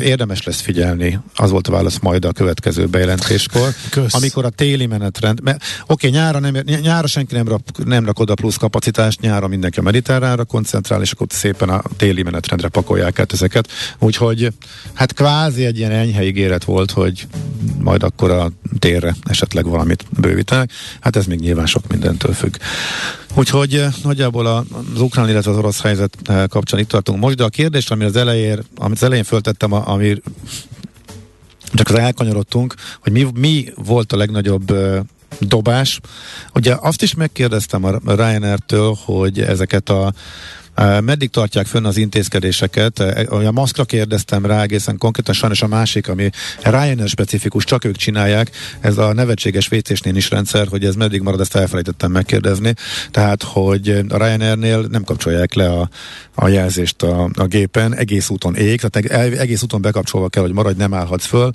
érdemes 0.00 0.42
lesz 0.42 0.60
figyelni, 0.60 1.20
az 1.34 1.50
volt 1.50 1.68
a 1.68 1.72
válasz 1.72 1.98
majd 1.98 2.24
a 2.24 2.32
következő 2.32 2.86
bejelentéskor, 2.86 3.74
Kösz. 3.90 4.14
amikor 4.14 4.44
a 4.44 4.48
téli 4.48 4.86
menetrend, 4.86 5.42
mert 5.42 5.62
oké, 5.86 6.06
okay, 6.08 6.20
nyára, 6.20 6.38
nem, 6.38 6.54
nyára 6.64 7.06
senki 7.06 7.34
nem, 7.34 7.48
rak, 7.48 7.84
nem 7.84 8.04
rak 8.04 8.18
oda 8.18 8.34
plusz 8.34 8.56
kapacitást, 8.56 9.20
nyára 9.20 9.48
mindenki 9.48 9.78
a 9.78 9.82
mediterránra 9.82 10.44
koncentrál, 10.44 11.02
és 11.02 11.12
akkor 11.12 11.26
szépen 11.30 11.68
a 11.68 11.82
téli 11.96 12.22
menetrendre 12.22 12.68
pakolják 12.68 13.18
át 13.18 13.32
ezeket, 13.32 13.68
úgyhogy 13.98 14.52
hát 14.94 15.12
kvázi 15.12 15.64
egy 15.64 15.78
ilyen 15.78 15.90
enyhe 15.90 16.24
ígéret 16.24 16.64
volt, 16.64 16.90
hogy 16.90 17.26
majd 17.78 18.02
akkor 18.02 18.30
a 18.30 18.50
térre 18.78 19.14
esetleg 19.24 19.64
valamit 19.64 20.04
bővítenek, 20.20 20.70
hát 21.00 21.16
ez 21.16 21.26
még 21.26 21.37
nyilván 21.40 21.66
sok 21.66 21.86
mindentől 21.88 22.32
függ. 22.32 22.56
Úgyhogy 23.34 23.74
eh, 23.74 23.92
nagyjából 24.02 24.46
az 24.46 25.00
ukrán, 25.00 25.28
illetve 25.28 25.50
az 25.50 25.56
orosz 25.56 25.82
helyzet 25.82 26.16
eh, 26.24 26.46
kapcsán 26.46 26.80
itt 26.80 26.88
tartunk 26.88 27.20
most, 27.20 27.36
de 27.36 27.44
a 27.44 27.48
kérdés, 27.48 27.90
ami 27.90 28.04
az 28.04 28.16
elején, 28.16 28.62
amit 28.76 28.96
az 28.96 29.02
elején 29.02 29.24
föltettem, 29.24 29.72
ami 29.72 30.20
csak 31.72 31.88
az 31.88 31.94
elkanyarodtunk, 31.94 32.74
hogy 33.00 33.12
mi, 33.12 33.26
mi 33.34 33.72
volt 33.74 34.12
a 34.12 34.16
legnagyobb 34.16 34.70
eh, 34.70 35.00
dobás. 35.38 36.00
Ugye 36.54 36.76
azt 36.80 37.02
is 37.02 37.14
megkérdeztem 37.14 37.84
a 37.84 38.00
Ryanair-től, 38.06 38.96
hogy 39.04 39.40
ezeket 39.40 39.88
a 39.88 40.12
Meddig 41.00 41.30
tartják 41.30 41.66
fönn 41.66 41.84
az 41.84 41.96
intézkedéseket? 41.96 42.98
A 43.28 43.50
maszkra 43.50 43.84
kérdeztem 43.84 44.46
rá 44.46 44.62
egészen 44.62 44.98
konkrétan, 44.98 45.34
sajnos 45.34 45.62
a 45.62 45.66
másik, 45.66 46.08
ami 46.08 46.30
Ryanair 46.62 47.08
specifikus, 47.08 47.64
csak 47.64 47.84
ők 47.84 47.96
csinálják, 47.96 48.50
ez 48.80 48.98
a 48.98 49.12
nevetséges 49.12 49.70
wc 49.70 49.90
is 50.04 50.30
rendszer, 50.30 50.66
hogy 50.68 50.84
ez 50.84 50.94
meddig 50.94 51.20
marad, 51.20 51.40
ezt 51.40 51.56
elfelejtettem 51.56 52.10
megkérdezni. 52.10 52.74
Tehát, 53.10 53.42
hogy 53.42 53.88
a 54.08 54.16
Ryanairnél 54.16 54.86
nem 54.90 55.04
kapcsolják 55.04 55.54
le 55.54 55.70
a, 55.70 55.88
a 56.34 56.48
jelzést 56.48 57.02
a, 57.02 57.30
a 57.34 57.44
gépen, 57.44 57.94
egész 57.94 58.28
úton 58.28 58.54
ég, 58.54 58.80
tehát 58.80 59.20
egész 59.38 59.62
úton 59.62 59.80
bekapcsolva 59.80 60.28
kell, 60.28 60.42
hogy 60.42 60.52
maradj, 60.52 60.78
nem 60.78 60.94
állhatsz 60.94 61.26
föl, 61.26 61.50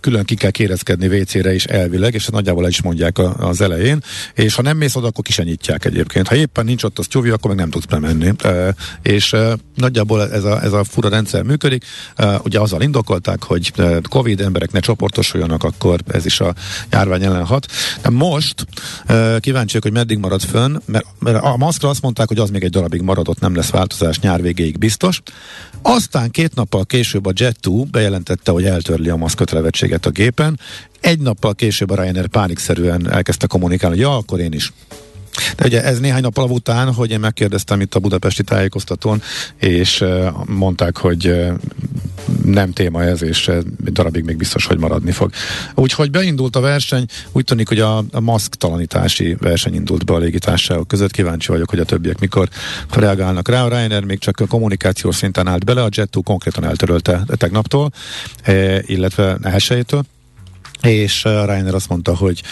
külön 0.00 0.24
ki 0.24 0.34
kell 0.34 0.50
kérezkedni 0.50 1.06
WC-re 1.18 1.54
is 1.54 1.64
elvileg, 1.64 2.14
és 2.14 2.26
nagyjából 2.26 2.64
el 2.64 2.70
is 2.70 2.82
mondják 2.82 3.18
az 3.38 3.60
elején, 3.60 4.02
és 4.34 4.54
ha 4.54 4.62
nem 4.62 4.76
mész 4.76 4.94
oda, 4.94 5.06
akkor 5.06 5.24
kisenyítják 5.24 5.84
egyébként. 5.84 6.28
Ha 6.28 6.34
éppen 6.34 6.64
nincs 6.64 6.82
ott 6.82 6.98
az 6.98 7.06
tyúvi, 7.06 7.30
akkor 7.30 7.50
meg 7.50 7.60
nem 7.60 7.70
tudsz 7.70 7.84
bemenni 7.84 8.17
menni. 8.18 8.34
És 9.02 9.36
nagyjából 9.74 10.32
ez 10.32 10.44
a, 10.44 10.62
ez 10.62 10.72
a 10.72 10.84
fura 10.84 11.08
rendszer 11.08 11.42
működik. 11.42 11.84
Ugye 12.44 12.60
azzal 12.60 12.82
indokolták, 12.82 13.42
hogy 13.42 13.72
Covid 14.08 14.40
emberek 14.40 14.72
ne 14.72 14.80
csoportosuljanak, 14.80 15.64
akkor 15.64 16.00
ez 16.06 16.26
is 16.26 16.40
a 16.40 16.54
járvány 16.90 17.22
ellen 17.22 17.44
hat. 17.44 17.66
De 18.02 18.10
most 18.10 18.66
kíváncsiak, 19.40 19.82
hogy 19.82 19.92
meddig 19.92 20.18
marad 20.18 20.42
fönn, 20.42 20.76
mert, 20.84 21.06
mert 21.18 21.44
a 21.44 21.56
maszkra 21.56 21.88
azt 21.88 22.02
mondták, 22.02 22.28
hogy 22.28 22.38
az 22.38 22.50
még 22.50 22.64
egy 22.64 22.70
darabig 22.70 23.00
maradott, 23.00 23.40
nem 23.40 23.54
lesz 23.54 23.70
változás 23.70 24.20
nyár 24.20 24.42
végéig 24.42 24.78
biztos. 24.78 25.22
Aztán 25.82 26.30
két 26.30 26.54
nappal 26.54 26.84
később 26.84 27.26
a 27.26 27.32
Jet2 27.32 27.86
bejelentette, 27.90 28.50
hogy 28.50 28.64
eltörli 28.64 29.08
a 29.08 29.16
maszkötelevettséget 29.16 30.06
a 30.06 30.10
gépen. 30.10 30.60
Egy 31.00 31.20
nappal 31.20 31.54
később 31.54 31.90
a 31.90 32.02
Ryanair 32.02 32.26
pánikszerűen 32.26 33.10
elkezdte 33.10 33.46
kommunikálni, 33.46 33.96
hogy 33.96 34.04
ja, 34.04 34.16
akkor 34.16 34.40
én 34.40 34.52
is 34.52 34.72
de 35.56 35.64
ugye 35.64 35.84
ez 35.84 35.98
néhány 35.98 36.22
nap 36.22 36.38
után, 36.38 36.92
hogy 36.92 37.10
én 37.10 37.20
megkérdeztem 37.20 37.80
itt 37.80 37.94
a 37.94 37.98
budapesti 37.98 38.42
tájékoztatón, 38.42 39.22
és 39.56 40.04
mondták, 40.46 40.96
hogy 40.96 41.34
nem 42.44 42.72
téma 42.72 43.02
ez, 43.02 43.22
és 43.22 43.48
egy 43.48 43.92
darabig 43.92 44.24
még 44.24 44.36
biztos, 44.36 44.66
hogy 44.66 44.78
maradni 44.78 45.12
fog. 45.12 45.30
Úgyhogy 45.74 46.10
beindult 46.10 46.56
a 46.56 46.60
verseny, 46.60 47.04
úgy 47.32 47.44
tűnik, 47.44 47.68
hogy 47.68 47.80
a, 47.80 47.96
a 48.12 48.20
maszktalanítási 48.20 49.36
verseny 49.40 49.74
indult 49.74 50.04
be 50.04 50.12
a 50.12 50.18
légitársaságok 50.18 50.88
között. 50.88 51.10
Kíváncsi 51.10 51.48
vagyok, 51.48 51.70
hogy 51.70 51.78
a 51.78 51.84
többiek 51.84 52.18
mikor 52.18 52.48
reagálnak 52.90 53.48
rá. 53.48 53.64
A 53.64 53.68
Ryanair 53.68 54.04
még 54.04 54.18
csak 54.18 54.40
a 54.40 54.46
kommunikációs 54.46 55.16
szinten 55.16 55.46
állt 55.46 55.64
bele, 55.64 55.82
a 55.82 55.88
Jet2 55.88 56.20
konkrétan 56.24 56.64
eltörölte 56.64 57.24
tegnaptól, 57.36 57.90
illetve 58.86 59.38
elsőjétől 59.42 60.04
és 60.82 61.22
Reiner 61.22 61.74
azt 61.74 61.88
mondta, 61.88 62.16
hogy 62.16 62.42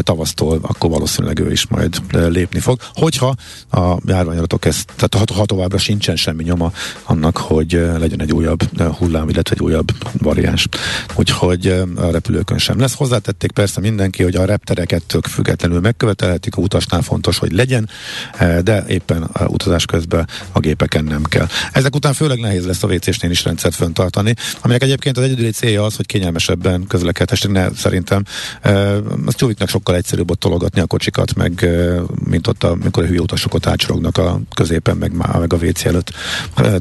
tavasztól 0.00 0.58
akkor 0.62 0.90
valószínűleg 0.90 1.38
ő 1.38 1.50
is 1.50 1.66
majd 1.66 2.02
lépni 2.10 2.60
fog. 2.60 2.80
Hogyha 2.94 3.34
a 3.70 3.96
járványadatok 4.06 4.64
ezt, 4.64 4.92
tehát 4.96 5.30
ha, 5.34 5.44
továbbra 5.44 5.78
sincsen 5.78 6.16
semmi 6.16 6.42
nyoma 6.42 6.72
annak, 7.04 7.36
hogy 7.36 7.72
legyen 7.98 8.20
egy 8.20 8.32
újabb 8.32 8.80
hullám, 8.98 9.28
illetve 9.28 9.54
egy 9.54 9.62
újabb 9.62 9.92
variáns. 10.12 10.68
Úgyhogy 11.14 11.66
a 11.96 12.10
repülőkön 12.10 12.58
sem 12.58 12.80
lesz. 12.80 12.94
Hozzátették 12.94 13.50
persze 13.50 13.80
mindenki, 13.80 14.22
hogy 14.22 14.36
a 14.36 14.44
reptereket 14.44 15.02
tök 15.06 15.26
függetlenül 15.26 15.80
megkövetelhetik, 15.80 16.56
a 16.56 16.60
utasnál 16.60 17.02
fontos, 17.02 17.38
hogy 17.38 17.52
legyen, 17.52 17.88
de 18.62 18.84
éppen 18.88 19.22
a 19.22 19.44
utazás 19.44 19.84
közben 19.84 20.28
a 20.52 20.60
gépeken 20.60 21.04
nem 21.04 21.22
kell. 21.22 21.46
Ezek 21.72 21.94
után 21.94 22.12
főleg 22.12 22.40
nehéz 22.40 22.66
lesz 22.66 22.82
a 22.82 22.86
WC-snél 22.86 23.30
is 23.30 23.44
rendszert 23.44 23.74
föntartani, 23.74 24.34
aminek 24.60 24.82
egyébként 24.82 25.16
az 25.16 25.24
egyedüli 25.24 25.50
célja 25.50 25.84
az, 25.84 25.96
hogy 25.96 26.06
kényelmesebben 26.06 26.86
közlekedhessünk, 26.86 27.54
ne 27.54 27.67
szerintem. 27.74 28.24
Az 29.26 29.34
tyúviknak 29.34 29.68
sokkal 29.68 29.94
egyszerűbb 29.94 30.30
ott 30.30 30.40
tologatni 30.40 30.80
a 30.80 30.86
kocsikat, 30.86 31.34
meg 31.34 31.68
mint 32.24 32.46
ott, 32.46 32.64
amikor 32.64 33.02
a 33.02 33.06
hülye 33.06 33.20
utasok 33.20 33.54
ott 33.54 33.66
átsorognak 33.66 34.18
a 34.18 34.40
középen, 34.54 34.96
meg, 34.96 35.12
meg 35.12 35.52
a 35.52 35.56
WC 35.56 35.84
előtt 35.84 36.12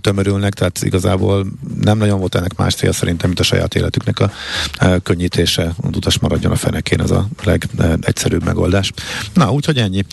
tömörülnek, 0.02 0.54
tehát 0.54 0.80
igazából 0.84 1.46
nem 1.82 1.98
nagyon 1.98 2.20
volt 2.20 2.36
ennek 2.36 2.56
más 2.56 2.76
cél 2.76 2.92
szerintem, 2.92 3.28
mint 3.28 3.40
a 3.40 3.44
saját 3.44 3.76
életüknek 3.76 4.20
a 4.20 4.32
könnyítése, 5.04 5.74
az 5.82 5.96
utas 5.96 6.20
maradjon 6.20 6.52
a 6.52 6.56
fenekén, 6.56 7.00
az 7.00 7.12
a 7.12 7.28
legegyszerűbb 7.44 8.44
megoldás. 8.44 8.92
Na, 9.34 9.52
úgyhogy 9.52 9.78
ennyi. 9.78 10.06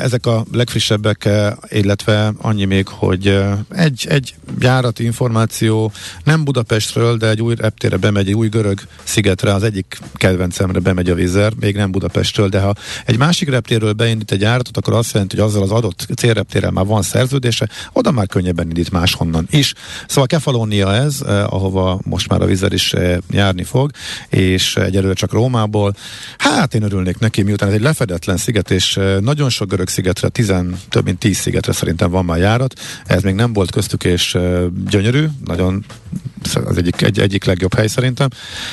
Ezek 0.00 0.26
a 0.26 0.44
legfrissebbek, 0.52 1.28
illetve 1.68 2.32
annyi 2.38 2.64
még, 2.64 2.88
hogy 2.88 3.38
egy, 3.70 4.06
egy 4.08 4.34
járati 4.58 5.04
információ 5.04 5.92
nem 6.24 6.44
Budapestről, 6.44 7.16
de 7.16 7.28
egy 7.28 7.42
új 7.42 7.54
reptére 7.54 7.96
bemegy, 7.96 8.28
egy 8.28 8.34
új 8.34 8.48
görög 8.48 8.80
szigetre, 9.04 9.54
az 9.54 9.62
egyik 9.62 9.95
kedvencemre 10.14 10.78
bemegy 10.78 11.10
a 11.10 11.14
vízer, 11.14 11.52
még 11.60 11.76
nem 11.76 11.90
Budapestről, 11.90 12.48
de 12.48 12.60
ha 12.60 12.74
egy 13.06 13.18
másik 13.18 13.48
reptérről 13.48 13.92
beindít 13.92 14.32
egy 14.32 14.40
járatot, 14.40 14.76
akkor 14.76 14.94
azt 14.94 15.12
jelenti, 15.12 15.36
hogy 15.36 15.44
azzal 15.44 15.62
az 15.62 15.70
adott 15.70 16.06
célreptérrel 16.16 16.70
már 16.70 16.84
van 16.84 17.02
szerződése, 17.02 17.68
oda 17.92 18.10
már 18.10 18.26
könnyebben 18.26 18.66
indít 18.66 18.90
máshonnan 18.90 19.46
is. 19.50 19.74
Szóval 20.06 20.26
Kefalónia 20.26 20.94
ez, 20.94 21.20
eh, 21.26 21.52
ahova 21.52 22.00
most 22.04 22.28
már 22.28 22.42
a 22.42 22.46
vízer 22.46 22.72
is 22.72 22.92
eh, 22.92 23.16
járni 23.30 23.64
fog, 23.64 23.90
és 24.28 24.76
egyelőre 24.76 25.14
csak 25.14 25.32
Rómából. 25.32 25.94
Hát 26.38 26.74
én 26.74 26.82
örülnék 26.82 27.18
neki, 27.18 27.42
miután 27.42 27.68
ez 27.68 27.74
egy 27.74 27.80
lefedetlen 27.80 28.36
sziget, 28.36 28.70
és 28.70 28.96
eh, 28.96 29.20
nagyon 29.20 29.50
sok 29.50 29.68
görög 29.68 29.88
szigetre, 29.88 30.28
tizen, 30.28 30.78
több 30.88 31.04
mint 31.04 31.18
tíz 31.18 31.36
szigetre 31.36 31.72
szerintem 31.72 32.10
van 32.10 32.24
már 32.24 32.38
járat. 32.38 32.80
Ez 33.06 33.22
még 33.22 33.34
nem 33.34 33.52
volt 33.52 33.70
köztük, 33.70 34.04
és 34.04 34.34
eh, 34.34 34.62
gyönyörű, 34.88 35.26
nagyon 35.44 35.84
az 36.64 36.76
egyik, 36.76 37.02
egy, 37.02 37.20
egyik 37.20 37.44
legjobb 37.44 37.74
hely 37.74 37.86
szerintem. 37.86 38.28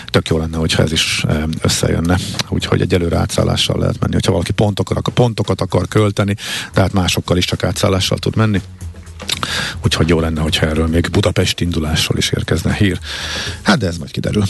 Tök 0.06 0.28
jó 0.28 0.38
lenne, 0.38 0.58
hogyha 0.58 0.84
ez 0.84 0.92
is 0.92 1.26
összejönne. 1.62 2.18
Úgyhogy 2.50 2.82
egy 2.82 2.94
előre 2.94 3.18
átszállással 3.18 3.80
lehet 3.80 4.00
menni. 4.00 4.14
Hogyha 4.14 4.32
valaki 4.32 4.52
pontokat, 4.52 5.10
pontokat 5.14 5.62
akar 5.62 5.88
költeni, 5.88 6.36
tehát 6.74 6.94
másokkal 6.94 7.38
is 7.38 7.46
csak 7.46 7.64
átszállással 7.64 8.18
tud 8.18 8.36
menni. 8.36 8.62
Úgyhogy 9.84 10.10
jó 10.10 10.20
lenne, 10.20 10.42
hogyha 10.42 10.66
erről 10.66 10.88
még 10.88 11.10
Budapest 11.12 11.60
indulásról 11.60 12.18
is 12.18 12.30
érkezne 12.30 12.74
hír. 12.74 13.00
Hát 13.62 13.78
de 13.78 13.88
ez 13.88 13.98
majd 13.98 14.12
kiderül. 14.12 14.44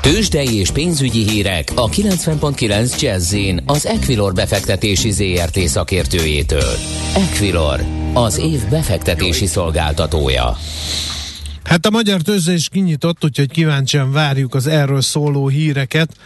Tőzsdei 0.00 0.54
és 0.54 0.70
pénzügyi 0.70 1.28
hírek 1.28 1.72
a 1.74 1.88
90.9 1.88 3.00
jazz 3.00 3.34
az 3.66 3.86
Equilor 3.86 4.32
befektetési 4.32 5.10
ZRT 5.10 5.58
szakértőjétől. 5.58 6.76
Equilor, 7.14 7.84
az 8.12 8.38
év 8.38 8.68
befektetési 8.68 9.46
szolgáltatója. 9.46 10.56
Hát 11.68 11.86
a 11.86 11.90
magyar 11.90 12.20
tőzsde 12.20 12.52
is 12.52 12.68
kinyitott, 12.68 13.24
úgyhogy 13.24 13.50
kíváncsian 13.50 14.12
várjuk 14.12 14.54
az 14.54 14.66
erről 14.66 15.00
szóló 15.00 15.48
híreket, 15.48 16.16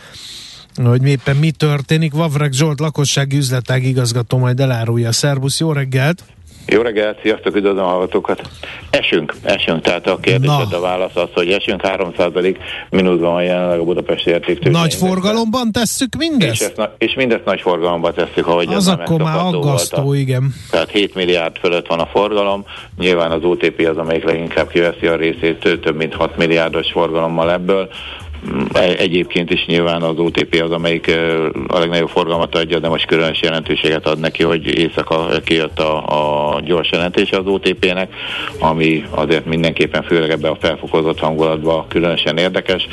hogy 0.74 1.06
éppen 1.06 1.36
mi 1.36 1.50
történik. 1.50 2.12
Vavreg 2.12 2.52
Zsolt 2.52 2.80
lakossági 2.80 3.36
üzletág 3.36 3.84
igazgató 3.84 4.38
majd 4.38 4.60
elárulja. 4.60 5.12
Szerbusz, 5.12 5.60
jó 5.60 5.72
reggelt! 5.72 6.24
Jó 6.66 6.82
reggelt, 6.82 7.18
sziasztok, 7.22 7.56
üdvözlöm 7.56 7.84
a 7.84 7.88
hallgatókat. 7.88 8.42
Esünk, 8.90 9.34
esünk, 9.42 9.80
tehát 9.80 10.06
a 10.06 10.18
kérdésed 10.20 10.72
a 10.72 10.80
válasz 10.80 11.16
az, 11.16 11.28
hogy 11.34 11.50
esünk 11.50 11.80
3% 11.84 12.56
mínuszban 12.90 13.32
van 13.32 13.42
jelenleg 13.42 13.78
a 13.78 13.84
Budapesti 13.84 14.30
értéktől. 14.30 14.72
Nagy 14.72 14.94
forgalomban 14.94 15.72
tesszük 15.72 16.14
mindezt? 16.18 16.60
És, 16.60 16.66
ezt, 16.66 16.90
és 16.98 17.14
mindezt 17.14 17.44
nagy 17.44 17.60
forgalomban 17.60 18.14
tesszük, 18.14 18.46
ahogy 18.46 18.74
az 18.74 18.88
akkor 18.88 19.22
már 19.22 19.38
aggasztó, 19.38 20.02
volt 20.02 20.16
a, 20.16 20.20
igen. 20.20 20.54
Tehát 20.70 20.90
7 20.90 21.14
milliárd 21.14 21.56
fölött 21.56 21.86
van 21.86 21.98
a 21.98 22.06
forgalom, 22.06 22.64
nyilván 22.98 23.30
az 23.30 23.44
OTP 23.44 23.88
az, 23.90 23.96
amelyik 23.96 24.24
leginkább 24.24 24.68
kiveszi 24.68 25.06
a 25.06 25.16
részét, 25.16 25.78
több 25.82 25.96
mint 25.96 26.14
6 26.14 26.36
milliárdos 26.36 26.90
forgalommal 26.92 27.52
ebből, 27.52 27.88
Egyébként 28.96 29.50
is 29.50 29.64
nyilván 29.66 30.02
az 30.02 30.18
OTP 30.18 30.62
az, 30.64 30.70
amelyik 30.70 31.16
a 31.66 31.78
legnagyobb 31.78 32.08
forgalmat 32.08 32.54
adja, 32.54 32.78
de 32.78 32.88
most 32.88 33.06
különös 33.06 33.40
jelentőséget 33.42 34.06
ad 34.06 34.18
neki, 34.18 34.42
hogy 34.42 34.78
éjszaka 34.78 35.28
kijött 35.44 35.78
a, 35.78 36.54
a 36.56 36.60
gyors 36.60 36.90
jelentése 36.90 37.36
az 37.36 37.46
OTP-nek, 37.46 38.14
ami 38.58 39.04
azért 39.10 39.44
mindenképpen 39.44 40.02
főleg 40.02 40.30
ebbe 40.30 40.48
a 40.48 40.56
felfokozott 40.60 41.18
hangulatban 41.18 41.88
különösen 41.88 42.36
érdekes. 42.36 42.86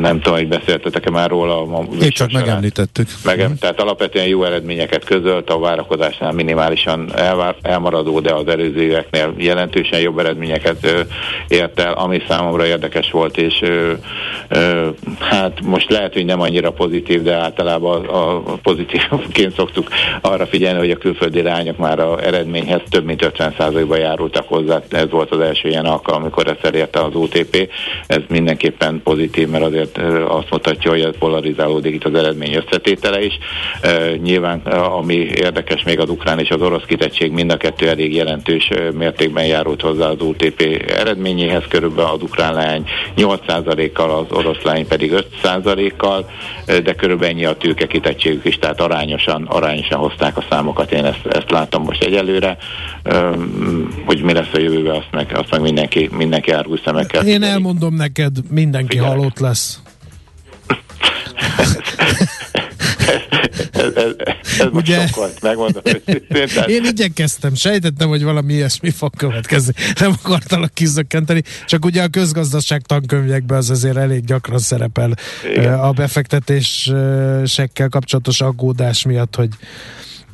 Nem 0.00 0.20
tudom, 0.20 0.38
hogy 0.38 0.48
beszéltetek-e 0.48 1.10
már 1.10 1.30
róla. 1.30 1.86
Én 2.02 2.10
csak 2.10 2.32
megemlítettük. 2.32 3.08
Megem, 3.24 3.56
tehát 3.56 3.80
alapvetően 3.80 4.26
jó 4.26 4.44
eredményeket 4.44 5.04
közölt, 5.04 5.50
a 5.50 5.58
várakozásnál 5.58 6.32
minimálisan 6.32 7.16
elvár, 7.16 7.54
elmaradó, 7.62 8.20
de 8.20 8.34
az 8.34 8.46
előző 8.46 8.82
éveknél 8.82 9.34
jelentősen 9.36 10.00
jobb 10.00 10.18
eredményeket 10.18 11.06
ért 11.48 11.80
el, 11.80 11.92
ami 11.92 12.22
számomra 12.28 12.66
érdekes 12.66 13.10
volt, 13.10 13.36
és 13.36 13.62
hát 15.20 15.60
most 15.62 15.90
lehet, 15.90 16.12
hogy 16.12 16.24
nem 16.24 16.40
annyira 16.40 16.70
pozitív, 16.70 17.22
de 17.22 17.34
általában 17.34 18.04
a, 18.04 18.36
a 18.36 18.58
pozitívként 18.62 19.54
szoktuk 19.54 19.88
arra 20.20 20.46
figyelni, 20.46 20.78
hogy 20.78 20.90
a 20.90 20.96
külföldi 20.96 21.42
lányok 21.42 21.76
már 21.76 21.98
a 21.98 22.24
eredményhez 22.24 22.80
több 22.90 23.04
mint 23.04 23.32
50%-ban 23.38 23.98
járultak 23.98 24.48
hozzá. 24.48 24.82
Ez 24.90 25.10
volt 25.10 25.30
az 25.30 25.40
első 25.40 25.68
ilyen 25.68 25.84
alkalom, 25.84 26.22
amikor 26.22 26.46
ezt 26.48 26.64
elérte 26.64 27.00
az 27.00 27.14
OTP. 27.14 27.70
Ez 28.06 28.20
mindenképpen 28.28 29.00
pozitív, 29.04 29.48
mert 29.48 29.64
azért 29.64 29.98
azt 30.28 30.50
mutatja, 30.50 30.90
hogy 30.90 31.18
polarizálódik 31.18 31.94
itt 31.94 32.04
az 32.04 32.14
eredmény 32.14 32.54
összetétele 32.54 33.24
is. 33.24 33.38
Nyilván, 34.22 34.58
ami 34.98 35.14
érdekes 35.14 35.82
még 35.82 36.00
az 36.00 36.10
ukrán 36.10 36.38
és 36.38 36.50
az 36.50 36.62
orosz 36.62 36.84
kitettség, 36.86 37.32
mind 37.32 37.52
a 37.52 37.56
kettő 37.56 37.88
elég 37.88 38.14
jelentős 38.14 38.70
mértékben 38.98 39.46
járult 39.46 39.80
hozzá 39.80 40.06
az 40.06 40.20
OTP 40.20 40.84
eredményéhez. 40.96 41.62
Körülbelül 41.68 42.10
az 42.10 42.22
ukrán 42.22 42.54
lány 42.54 42.84
800 43.14 43.57
10%-kal, 43.64 44.10
az 44.10 44.36
oroszlány 44.36 44.86
pedig 44.86 45.12
5%-kal, 45.42 46.30
de 46.66 46.94
körülbelül 46.94 47.34
ennyi 47.34 47.44
a 47.44 47.56
tőke 47.56 47.86
kitettségük 47.86 48.44
is, 48.44 48.58
tehát 48.58 48.80
arányosan, 48.80 49.44
arányosan 49.46 49.98
hozták 49.98 50.36
a 50.36 50.44
számokat, 50.50 50.92
én 50.92 51.04
ezt, 51.04 51.26
ezt 51.26 51.50
látom 51.50 51.82
most 51.82 52.02
egyelőre, 52.02 52.56
hogy 54.04 54.22
mi 54.22 54.32
lesz 54.32 54.52
a 54.52 54.58
jövőben, 54.58 54.94
azt 54.94 55.08
meg, 55.10 55.32
azt 55.34 55.50
meg 55.50 55.60
mindenki, 55.60 56.08
mindenki 56.12 56.50
árgus 56.50 56.80
szemekkel. 56.84 57.26
Én 57.26 57.42
elmondom 57.42 57.94
neked, 57.94 58.36
mindenki 58.50 58.96
Figyelek. 58.96 59.16
halott 59.16 59.38
lesz. 59.38 59.80
Ez, 63.78 63.92
ez, 63.94 64.12
ez 64.58 64.66
Ugye? 64.72 65.00
most 65.00 65.14
volt, 65.14 65.42
megmondom. 65.42 65.82
Tehát... 66.28 66.68
Én 66.68 66.84
igyekeztem, 66.84 67.54
sejtettem, 67.54 68.08
hogy 68.08 68.22
valami 68.22 68.52
ilyesmi 68.52 68.90
fog 68.90 69.16
következni. 69.16 69.72
Nem 70.00 70.12
akartalak 70.22 70.74
kizökkenteni, 70.74 71.42
csak 71.66 71.84
ugye 71.84 72.02
a 72.02 72.08
közgazdaság 72.08 72.82
tankönyvekben 72.82 73.58
az 73.58 73.70
azért 73.70 73.96
elég 73.96 74.24
gyakran 74.24 74.58
szerepel 74.58 75.14
Igen. 75.50 75.80
a 75.80 75.92
befektetésekkel 75.92 77.88
kapcsolatos 77.88 78.40
aggódás 78.40 79.04
miatt, 79.04 79.34
hogy 79.36 79.48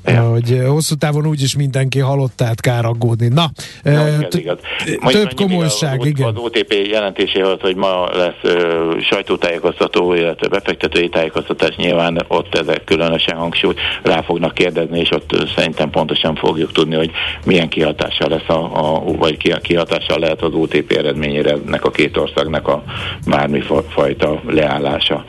Ja. 0.06 0.30
Hogy 0.30 0.62
hosszú 0.66 0.94
távon 0.94 1.26
úgyis 1.26 1.56
mindenki 1.56 1.98
halottát 1.98 2.60
kár 2.60 2.84
aggódni. 2.84 3.28
Na, 3.28 3.50
Na 3.82 4.18
t- 4.28 4.34
igaz. 4.34 4.58
több 5.06 5.34
komolyság, 5.34 6.00
az, 6.00 6.06
igen. 6.06 6.28
Az 6.28 6.36
OTP 6.36 6.72
jelentéséhez, 6.90 7.60
hogy 7.60 7.76
ma 7.76 8.16
lesz 8.16 8.54
uh, 8.54 9.00
sajtótájékoztató, 9.00 10.14
illetve 10.14 10.48
befektetői 10.48 11.08
tájékoztatás, 11.08 11.76
nyilván 11.76 12.24
ott 12.28 12.54
ezek 12.54 12.84
különösen 12.84 13.36
hangsúlyt 13.36 13.80
rá 14.02 14.22
fognak 14.22 14.54
kérdezni, 14.54 14.98
és 14.98 15.10
ott 15.10 15.48
szerintem 15.56 15.90
pontosan 15.90 16.34
fogjuk 16.34 16.72
tudni, 16.72 16.94
hogy 16.94 17.10
milyen 17.44 17.68
kihatással 17.68 18.28
lesz, 18.28 18.48
a, 18.48 18.94
a, 18.94 19.02
vagy 19.02 19.60
kihatással 19.60 20.18
lehet 20.18 20.42
az 20.42 20.52
OTP 20.52 20.92
eredményére 20.92 21.50
ennek 21.50 21.84
a 21.84 21.90
két 21.90 22.16
országnak 22.16 22.68
a 22.68 22.82
bármifajta 23.26 24.40
leállása. 24.46 25.24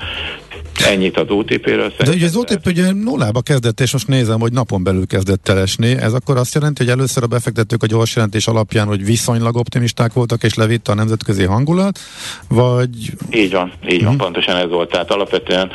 Ennyit 0.83 1.17
az 1.17 1.25
OTP-ről. 1.29 1.93
De 1.97 2.11
ugye 2.11 2.25
az 2.25 2.35
OTP 2.35 2.65
ugye 2.65 2.91
nullába 2.91 3.41
kezdett, 3.41 3.79
és 3.79 3.91
most 3.91 4.07
nézem, 4.07 4.39
hogy 4.39 4.51
napon 4.51 4.83
belül 4.83 5.07
kezdett 5.07 5.49
el 5.49 5.59
esni. 5.59 5.97
Ez 5.97 6.13
akkor 6.13 6.37
azt 6.37 6.53
jelenti, 6.53 6.83
hogy 6.83 6.91
először 6.91 7.23
a 7.23 7.27
befektetők 7.27 7.83
a 7.83 7.85
gyors 7.85 8.15
jelentés 8.15 8.47
alapján, 8.47 8.87
hogy 8.87 9.05
viszonylag 9.05 9.55
optimisták 9.55 10.13
voltak, 10.13 10.43
és 10.43 10.53
levitte 10.53 10.91
a 10.91 10.95
nemzetközi 10.95 11.43
hangulat, 11.43 11.99
vagy... 12.47 12.89
Így 13.31 13.51
van, 13.51 13.71
így 13.83 13.91
uh-huh. 13.91 14.03
van, 14.03 14.13
mhm. 14.13 14.23
pontosan 14.23 14.55
ez 14.55 14.69
volt. 14.69 14.89
Tehát 14.89 15.11
alapvetően 15.11 15.71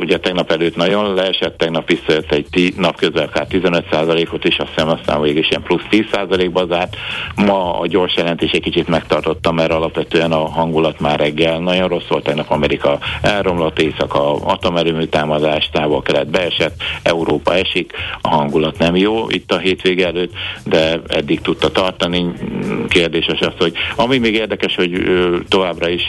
ugye 0.00 0.18
tegnap 0.18 0.50
előtt 0.50 0.76
nagyon 0.76 1.14
leesett, 1.14 1.58
tegnap 1.58 1.88
visszajött 1.88 2.32
egy 2.32 2.46
tí, 2.50 2.74
nap 2.76 2.96
közel 2.96 3.30
15%-ot 3.34 4.44
is, 4.44 4.56
azt 4.56 4.68
hiszem 4.68 4.88
aztán 4.88 5.20
végig 5.20 5.38
is 5.38 5.48
ilyen 5.48 5.62
plusz 5.62 5.82
10%-ba 5.90 6.66
zárt. 6.66 6.96
Ma 7.34 7.80
a 7.80 7.86
gyors 7.86 8.16
jelentés 8.16 8.50
egy 8.50 8.62
kicsit 8.62 8.88
megtartotta, 8.88 9.52
mert 9.52 9.72
alapvetően 9.72 10.32
a 10.32 10.48
hangulat 10.48 11.00
már 11.00 11.18
reggel 11.18 11.58
nagyon 11.58 11.88
rossz 11.88 12.06
volt, 12.08 12.24
tegnap 12.24 12.50
Amerika 12.50 12.98
elromlott, 13.22 13.80
éjszaka 13.80 14.21
atomerőmű 14.30 15.04
támadás 15.04 15.70
távol-kelet 15.72 16.30
beesett, 16.30 16.82
Európa 17.02 17.54
esik, 17.54 17.92
a 18.20 18.28
hangulat 18.28 18.78
nem 18.78 18.96
jó 18.96 19.30
itt 19.30 19.52
a 19.52 19.58
hétvége 19.58 20.06
előtt, 20.06 20.32
de 20.64 21.00
eddig 21.08 21.40
tudta 21.40 21.70
tartani. 21.70 22.32
Kérdéses 22.88 23.40
az, 23.40 23.54
hogy 23.58 23.72
ami 23.96 24.18
még 24.18 24.34
érdekes, 24.34 24.74
hogy 24.74 25.02
továbbra 25.48 25.88
is 25.88 26.08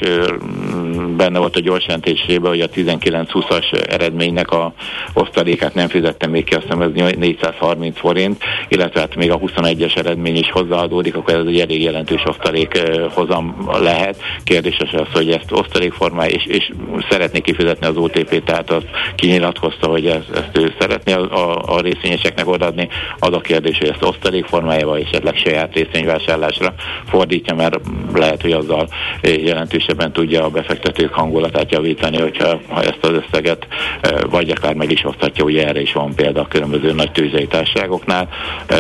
benne 1.18 1.40
volt 1.40 1.56
a 1.56 1.60
gyors 1.60 1.86
jelentésében, 1.86 2.50
hogy 2.50 2.62
a 2.62 2.70
19-20-as 2.70 3.92
eredménynek 3.92 4.52
a 4.52 4.74
osztalékát 5.14 5.74
nem 5.74 5.88
fizette 5.88 6.28
még 6.28 6.44
ki, 6.44 6.54
azt 6.54 6.64
hiszem 6.64 6.82
ez 6.82 7.16
430 7.18 8.00
forint, 8.00 8.44
illetve 8.68 9.00
hát 9.00 9.16
még 9.16 9.32
a 9.32 9.40
21-es 9.40 9.98
eredmény 9.98 10.36
is 10.36 10.52
hozzáadódik, 10.52 11.16
akkor 11.16 11.34
ez 11.34 11.46
egy 11.46 11.60
elég 11.60 11.82
jelentős 11.82 12.24
osztalék 12.26 12.82
hozam 13.14 13.70
lehet. 13.82 14.22
Kérdéses 14.44 14.94
az, 14.94 15.08
hogy 15.14 15.32
ezt 15.32 15.52
osztalékformája, 15.52 16.30
és, 16.30 16.46
és 16.46 16.72
szeretné 17.10 17.40
kifizetni 17.40 17.86
az 17.88 17.98
OTP, 18.04 18.44
tehát 18.44 18.72
az 18.72 18.84
kinyilatkozta, 19.16 19.88
hogy 19.88 20.06
ezt, 20.06 20.30
ezt 20.36 20.58
ő 20.58 20.74
szeretné 20.80 21.14
a, 21.14 21.20
a, 21.20 21.62
a 21.66 21.82
részvényeseknek 21.82 22.48
odaadni. 22.48 22.90
Az 23.20 23.34
a 23.34 23.40
kérdés, 23.40 23.78
hogy 23.78 23.90
ezt 23.90 24.04
osztalék 24.04 24.46
formájával 24.46 24.98
és 24.98 25.10
esetleg 25.10 25.36
saját 25.36 25.74
részvényvásárlásra 25.74 26.74
fordítja, 27.06 27.56
mert 27.56 27.80
lehet, 28.14 28.42
hogy 28.42 28.52
azzal 28.52 28.88
jelentősebben 29.22 30.12
tudja 30.12 30.44
a 30.44 30.50
befektetők 30.50 31.14
hangulatát 31.14 31.72
javítani, 31.72 32.18
hogyha 32.18 32.60
ha 32.70 32.82
ezt 32.82 33.00
az 33.02 33.10
összeget 33.10 33.68
e, 34.02 34.26
vagy 34.30 34.50
akár 34.50 34.74
meg 34.74 34.92
is 34.92 35.06
osztatja, 35.06 35.44
ugye 35.44 35.68
erre 35.68 35.82
is 35.82 35.94
van 35.94 36.16
példa 36.16 36.42
a 36.42 36.48
különböző 36.48 36.94
nagy 36.94 37.12
tőzsdei 37.12 37.48
társaságoknál. 37.48 38.30
E, 38.66 38.76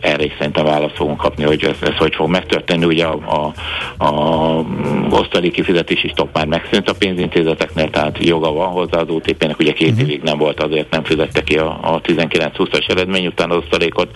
erre 0.00 0.24
is 0.24 0.32
szerintem 0.38 0.64
választ 0.64 0.96
fogunk 0.96 1.18
kapni, 1.18 1.44
hogy 1.44 1.64
ez, 1.64 1.88
ez 1.88 1.96
hogy 1.96 2.14
fog 2.14 2.28
megtörténni. 2.28 2.84
Ugye 2.84 3.04
a, 3.04 3.52
a, 3.98 4.04
a 4.04 4.64
osztalék 5.10 5.52
kifizetés 5.52 6.04
is 6.04 6.12
top 6.14 6.28
már 6.34 6.46
megszűnt 6.46 6.88
a 6.88 6.94
pénzintézeteknél, 6.94 7.90
tehát 7.90 8.18
joga 8.20 8.52
van 8.52 8.63
hozzá 8.72 8.98
az 8.98 9.08
OTP-nek, 9.08 9.58
ugye 9.58 9.72
két 9.72 9.90
uh-huh. 9.90 10.08
évig 10.08 10.22
nem 10.22 10.38
volt, 10.38 10.62
azért 10.62 10.90
nem 10.90 11.04
fizette 11.04 11.42
ki 11.42 11.56
a, 11.56 11.94
a 11.94 12.00
19-20-as 12.00 12.90
eredmény 12.90 13.26
után 13.26 13.50
az 13.50 13.56
osztalékot. 13.56 14.10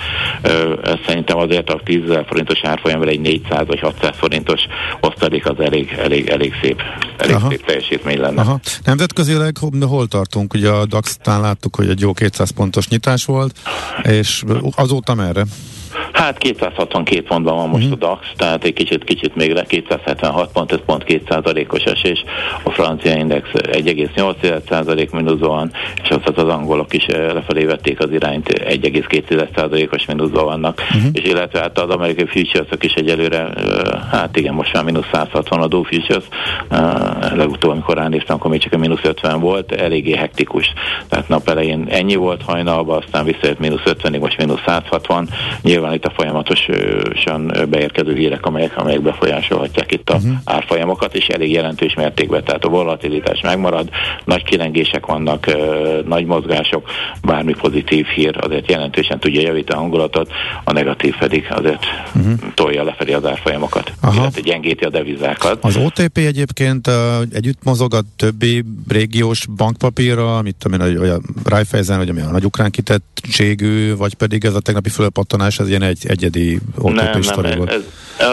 Ez 0.85 0.99
szerintem 1.07 1.39
azért 1.39 1.71
a 1.71 1.81
10 1.85 2.01
forintos 2.27 2.61
árfolyamra 2.63 3.09
egy 3.09 3.21
400 3.21 3.67
vagy 3.67 3.81
600 3.81 4.17
forintos 4.17 4.61
osztalék 5.01 5.47
az 5.47 5.61
elég, 5.61 5.97
elég, 5.99 6.29
elég 6.29 6.55
szép, 6.63 6.83
elég 7.17 7.35
Aha. 7.35 7.49
szép 7.49 7.65
teljesítmény 7.65 8.21
lenne. 8.21 8.41
Aha. 8.41 8.61
Nemzetközileg 8.85 9.57
hol 9.81 10.07
tartunk? 10.07 10.55
Ugye 10.55 10.71
a 10.71 10.87
DAX-tán 10.87 11.41
láttuk, 11.41 11.77
hogy 11.77 11.89
egy 11.89 12.01
jó 12.01 12.13
200 12.13 12.51
pontos 12.51 12.89
nyitás 12.89 13.25
volt, 13.25 13.59
és 14.03 14.45
azóta 14.77 15.15
merre? 15.15 15.45
Hát 16.13 16.39
262 16.39 17.23
pontban 17.23 17.57
van 17.57 17.69
most 17.69 17.87
mm. 17.87 17.93
a 17.93 17.95
DAX, 17.95 18.27
tehát 18.37 18.65
egy 18.65 18.73
kicsit, 18.73 19.05
kicsit 19.05 19.35
még 19.35 19.53
le 19.53 19.63
276 19.63 20.53
pont, 20.53 20.73
ez 20.73 20.79
pont 20.87 21.05
2%-os 21.07 21.83
esés. 21.83 22.25
A 22.63 22.71
francia 22.71 23.17
index 23.17 23.49
1,8% 23.53 25.11
mínuszban 25.13 25.49
van, 25.49 25.73
és 26.03 26.09
azt 26.09 26.39
az 26.39 26.49
angolok 26.49 26.95
is 26.95 27.05
eh, 27.05 27.33
lefelé 27.33 27.65
vették 27.65 28.01
az 28.01 28.11
irányt, 28.11 28.49
1,2%-os 28.49 30.07
mínuszban 30.07 30.45
vannak. 30.45 30.83
Mm. 30.97 31.09
És 31.13 31.23
illetve 31.23 31.61
hát 31.61 31.79
az 31.79 31.91
amerikai 31.91 32.27
futures 32.27 32.67
is 32.81 32.93
egyelőre, 32.93 33.49
eh, 33.49 33.65
hát 34.11 34.37
igen, 34.37 34.55
most 34.55 34.73
már 34.73 34.85
mínusz 34.85 35.07
160 35.13 35.61
a 35.61 35.67
Dow 35.67 35.83
Futures, 35.83 36.25
eh, 36.69 36.81
legutóbb, 37.37 37.71
amikor 37.71 37.97
ránéztem, 37.97 38.37
akkor 38.37 38.51
még 38.51 38.61
csak 38.61 38.73
a 38.73 38.79
mínusz 38.79 39.05
50 39.05 39.41
volt, 39.41 39.73
eléggé 39.73 40.17
hektikus. 40.17 40.73
Tehát 41.09 41.29
nap 41.29 41.49
elején 41.49 41.87
ennyi 41.91 42.15
volt 42.15 42.43
hajnalban, 42.43 43.03
aztán 43.03 43.25
visszajött 43.25 43.59
mínusz 43.59 43.83
50-ig, 43.85 44.21
most 44.21 44.39
mínusz 44.39 44.61
160. 44.67 45.29
Nyilván 45.63 45.88
nyilván 45.89 45.95
itt 45.95 46.05
a 46.05 46.23
folyamatosan 46.23 47.69
beérkező 47.71 48.15
hírek, 48.15 48.47
amelyek, 48.47 48.77
amelyek 48.77 49.03
befolyásolhatják 49.03 49.93
itt 49.93 50.11
a 50.11 50.15
uh-huh. 50.15 50.33
árfolyamokat, 50.45 51.15
és 51.15 51.27
elég 51.27 51.53
jelentős 51.53 51.95
mértékben, 51.95 52.45
tehát 52.45 52.65
a 52.65 52.69
volatilitás 52.69 53.41
megmarad, 53.41 53.89
nagy 54.25 54.45
kilengések 54.45 55.07
vannak, 55.07 55.47
nagy 56.07 56.27
mozgások, 56.27 56.89
bármi 57.23 57.55
pozitív 57.61 58.07
hír 58.07 58.37
azért 58.41 58.71
jelentősen 58.71 59.19
tudja 59.19 59.41
javítani 59.41 59.79
a 59.79 59.83
hangulatot, 59.83 60.31
a 60.65 60.73
negatív 60.73 61.17
pedig 61.19 61.47
azért 61.51 61.87
uh-huh. 62.15 62.33
tolja 62.55 62.85
lefelé 62.85 63.13
az 63.13 63.27
árfolyamokat, 63.27 63.93
Aha. 64.01 64.21
illetve 64.21 64.41
gyengíti 64.41 64.85
a 64.85 64.91
devizákat. 64.91 65.65
Az 65.65 65.77
OTP 65.77 66.17
egyébként 66.17 66.87
uh, 66.87 66.95
együtt 67.33 67.65
mozog 67.65 67.95
a 67.95 68.01
többi 68.17 68.65
régiós 68.89 69.47
bankpapírra, 69.57 70.43
mit 70.43 70.57
tudom 70.59 70.81
én, 70.81 71.11
a 71.11 71.21
Raiffeisen, 71.45 71.99
vagy 71.99 72.09
ami 72.09 72.21
a 72.21 72.31
nagy 72.31 72.45
ukrán 72.45 72.71
kitettségű, 72.71 73.97
vagy 73.97 74.15
pedig 74.15 74.45
ez 74.45 74.55
a 74.55 74.61
tegnapi 74.61 74.89
fölpattanás, 74.89 75.59
ez 75.59 75.69
ilyen 75.69 75.78
egy 75.83 76.05
egyedi 76.07 76.59
OTP 76.79 76.95
nem, 76.95 77.21
nem, 77.43 77.57
volt? 77.57 77.73
Ez, 77.73 77.83
ez, 78.19 78.27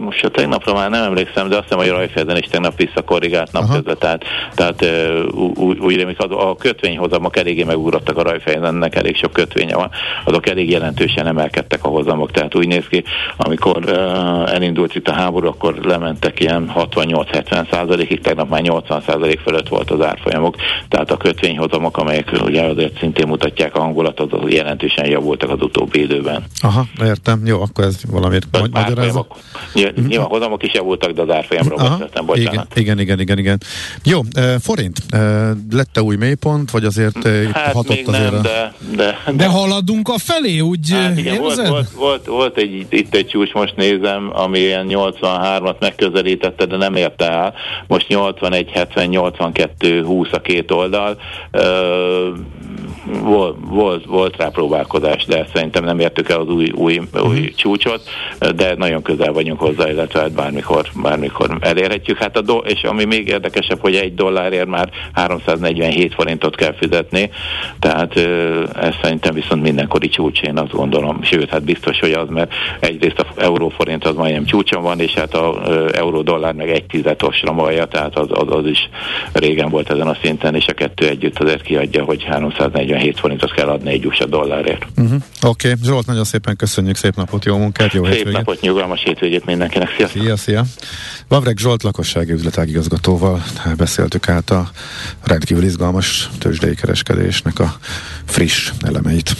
most 0.00 0.24
a 0.24 0.28
tegnapra 0.28 0.72
már 0.72 0.90
nem 0.90 1.02
emlékszem, 1.02 1.48
de 1.48 1.54
azt 1.54 1.62
hiszem, 1.62 1.78
hogy 1.78 1.88
a 1.88 1.94
Raiffeisen 1.94 2.36
is 2.36 2.46
tegnap 2.46 2.76
visszakorrigált 2.76 3.52
napközben, 3.52 3.96
tehát, 3.98 4.24
tehát 4.54 4.86
úgy, 5.34 5.78
úgy 5.78 5.96
rémik, 5.96 6.18
a 6.18 6.56
kötvényhozamok 6.56 7.36
eléggé 7.36 7.62
megugrottak 7.62 8.16
a 8.16 8.22
Raiffeisennek, 8.22 8.94
elég 8.94 9.16
sok 9.16 9.32
kötvénye 9.32 9.74
van, 9.74 9.90
azok 10.24 10.48
elég 10.48 10.70
jelentősen 10.70 11.26
emelkedtek 11.26 11.84
a 11.84 11.88
hozamok, 11.88 12.30
tehát 12.30 12.54
úgy 12.54 12.66
néz 12.66 12.84
ki, 12.88 13.04
amikor 13.36 13.88
elindult 14.46 14.94
itt 14.94 15.08
a 15.08 15.12
háború, 15.12 15.46
akkor 15.46 15.74
lementek 15.82 16.40
ilyen 16.40 16.72
68-70 16.76 17.70
százalékig, 17.70 18.20
tegnap 18.20 18.48
már 18.48 18.60
80 18.60 19.02
százalék 19.06 19.40
fölött 19.40 19.68
volt 19.68 19.90
az 19.90 20.02
árfolyamok, 20.02 20.56
tehát 20.88 21.10
a 21.10 21.16
kötvényhozamok, 21.16 21.98
amelyek 21.98 22.30
ugye 22.44 22.62
azért 22.62 22.98
szintén 22.98 23.26
mutatják 23.26 23.76
a 23.76 23.80
hangulatot, 23.80 24.32
az 24.32 24.52
jelentősen 24.52 25.06
javultak 25.06 25.50
az 25.50 25.62
utóbbi 25.62 26.00
időben. 26.00 26.29
Aha, 26.60 26.86
értem, 27.02 27.46
jó, 27.46 27.62
akkor 27.62 27.84
ez 27.84 27.96
valamit 28.10 28.46
magyarázza. 28.72 29.26
Nyilván 29.74 30.04
mhm. 30.04 30.20
hozamok 30.20 30.62
is 30.62 30.74
javultak, 30.74 31.10
de 31.10 31.22
az 31.22 31.30
árfolyamról 31.30 31.78
beszéltem, 31.78 32.26
bocsánat. 32.26 32.78
Igen, 32.78 32.98
igen, 32.98 33.20
igen, 33.20 33.38
igen. 33.38 33.60
Jó, 34.04 34.20
forint, 34.60 34.98
lett-e 35.70 36.02
új 36.02 36.16
mélypont, 36.16 36.70
vagy 36.70 36.84
azért 36.84 37.28
hát 37.52 37.72
hatott 37.72 37.96
még 37.96 38.08
azért 38.08 38.30
nem, 38.30 38.38
a... 38.38 38.42
de, 38.42 38.74
de, 38.96 39.18
de, 39.26 39.32
de 39.32 39.46
haladunk 39.46 40.08
a 40.08 40.18
felé, 40.18 40.60
úgy 40.60 40.90
hát 40.90 41.18
igen, 41.18 41.38
volt, 41.38 41.68
volt, 41.68 41.90
volt, 41.90 42.26
volt 42.26 42.56
egy, 42.56 42.86
itt 42.88 43.14
egy 43.14 43.26
csúcs, 43.26 43.52
most 43.52 43.76
nézem, 43.76 44.30
ami 44.32 44.58
ilyen 44.58 44.86
83-at 44.88 45.78
megközelítette, 45.80 46.66
de 46.66 46.76
nem 46.76 46.94
érte 46.94 47.30
el. 47.30 47.54
Most 47.86 48.08
81, 48.08 48.70
70, 48.70 49.06
82, 49.06 50.02
20 50.02 50.28
a 50.32 50.40
két 50.40 50.70
oldal. 50.70 51.20
Uh, 51.52 51.60
volt, 53.04 53.56
volt, 53.60 54.04
volt 54.04 54.36
rá 54.36 54.48
próbálkozás, 54.48 55.24
de 55.24 55.46
szerintem 55.54 55.84
nem 55.84 55.98
értük 55.98 56.28
el 56.28 56.40
az 56.40 56.48
új, 56.48 56.70
új, 56.70 56.98
új 56.98 57.06
uh-huh. 57.14 57.48
csúcsot, 57.54 58.02
de 58.56 58.74
nagyon 58.76 59.02
közel 59.02 59.32
vagyunk 59.32 59.60
hozzá, 59.60 59.90
illetve 59.90 60.20
hát 60.20 60.32
bármikor, 60.32 60.86
bármikor 61.02 61.56
elérhetjük. 61.60 62.18
Hát 62.18 62.36
a 62.36 62.40
do- 62.40 62.70
és 62.70 62.82
ami 62.82 63.04
még 63.04 63.28
érdekesebb, 63.28 63.80
hogy 63.80 63.94
egy 63.94 64.14
dollárért 64.14 64.66
már 64.66 64.90
347 65.12 66.14
forintot 66.14 66.56
kell 66.56 66.74
fizetni, 66.74 67.30
tehát 67.78 68.16
ez 68.74 68.94
szerintem 69.02 69.34
viszont 69.34 69.62
mindenkori 69.62 70.08
csúcs, 70.08 70.40
én 70.40 70.58
azt 70.58 70.72
gondolom. 70.72 71.22
Sőt, 71.22 71.50
hát 71.50 71.64
biztos, 71.64 72.00
hogy 72.00 72.12
az, 72.12 72.28
mert 72.28 72.52
egyrészt 72.80 73.18
a 73.18 73.26
euróforint 73.36 74.04
az 74.04 74.14
majdnem 74.14 74.44
csúcson 74.44 74.82
van, 74.82 75.00
és 75.00 75.14
hát 75.14 75.34
a 75.34 75.62
euró-dollár 75.92 76.54
meg 76.54 76.70
egy 76.70 76.84
tizet 76.84 77.22
osramalja, 77.22 77.84
tehát 77.84 78.18
az, 78.18 78.28
az, 78.30 78.56
az 78.56 78.66
is 78.66 78.88
régen 79.32 79.70
volt 79.70 79.90
ezen 79.90 80.08
a 80.08 80.16
szinten, 80.22 80.54
és 80.54 80.66
a 80.66 80.72
kettő 80.72 81.08
együtt 81.08 81.38
azért 81.38 81.62
kiadja, 81.62 82.04
hogy 82.04 82.24
347 82.92 83.18
forintot 83.20 83.52
kell 83.52 83.68
adni 83.68 83.90
egy 83.90 84.06
USA 84.06 84.26
dollárért. 84.26 84.86
Uh-huh. 84.96 85.22
Oké, 85.42 85.68
okay. 85.68 85.80
Zsolt, 85.84 86.06
nagyon 86.06 86.24
szépen 86.24 86.56
köszönjük, 86.56 86.96
szép 86.96 87.14
napot, 87.16 87.44
jó 87.44 87.56
munkát, 87.56 87.92
jó 87.92 88.04
Szép 88.04 88.12
hétvégét. 88.12 88.38
napot, 88.38 88.60
nyugalmas 88.60 89.02
hétvégét 89.02 89.44
mindenkinek, 89.44 89.94
szia! 89.96 90.08
Szia, 90.08 90.36
szia! 90.36 90.64
Vavreg 91.28 91.58
Zsolt 91.58 91.82
lakossági 91.82 92.32
üzletágigazgatóval 92.32 93.42
beszéltük 93.76 94.28
át 94.28 94.50
a 94.50 94.70
rendkívül 95.24 95.64
izgalmas 95.64 96.28
tőzsdei 96.38 96.74
kereskedésnek 96.74 97.58
a 97.58 97.74
friss 98.24 98.70
elemeit. 98.80 99.36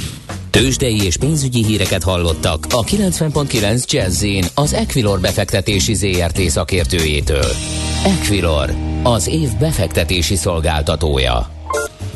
Tőzsdei 0.51 1.05
és 1.05 1.17
pénzügyi 1.17 1.65
híreket 1.65 2.03
hallottak 2.03 2.67
a 2.71 2.85
90.9 2.85 3.85
jazz 3.91 4.25
az 4.55 4.73
Equilor 4.73 5.21
befektetési 5.21 5.95
ZRT 5.95 6.41
szakértőjétől. 6.41 7.53
Equilor, 8.05 8.71
az 9.03 9.29
év 9.29 9.49
befektetési 9.59 10.37
szolgáltatója. 10.37 11.60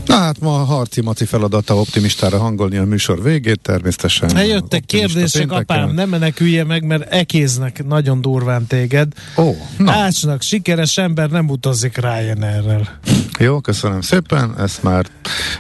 Na 0.07 0.17
hát 0.17 0.40
ma 0.40 0.61
a 0.61 0.64
harci 0.64 1.01
maci 1.01 1.25
feladata 1.25 1.77
optimistára 1.77 2.38
hangolni 2.38 2.77
a 2.77 2.85
műsor 2.85 3.23
végét, 3.23 3.61
természetesen. 3.61 4.37
Eljöttek 4.37 4.85
kérdések, 4.85 5.53
apám, 5.53 5.90
nem 5.90 6.09
menekülje 6.09 6.64
meg, 6.64 6.85
mert 6.85 7.12
ekéznek 7.12 7.85
nagyon 7.87 8.21
durván 8.21 8.67
téged. 8.67 9.12
Ó, 9.37 9.57
na. 9.79 9.93
Ácsnak, 9.93 10.43
sikeres 10.43 10.99
ember 10.99 11.31
nem 11.31 11.49
utazik 11.49 11.97
Ryanair-rel. 11.97 12.99
Jó, 13.38 13.61
köszönöm 13.61 14.01
szépen, 14.01 14.55
ezt 14.59 14.83
már 14.83 15.07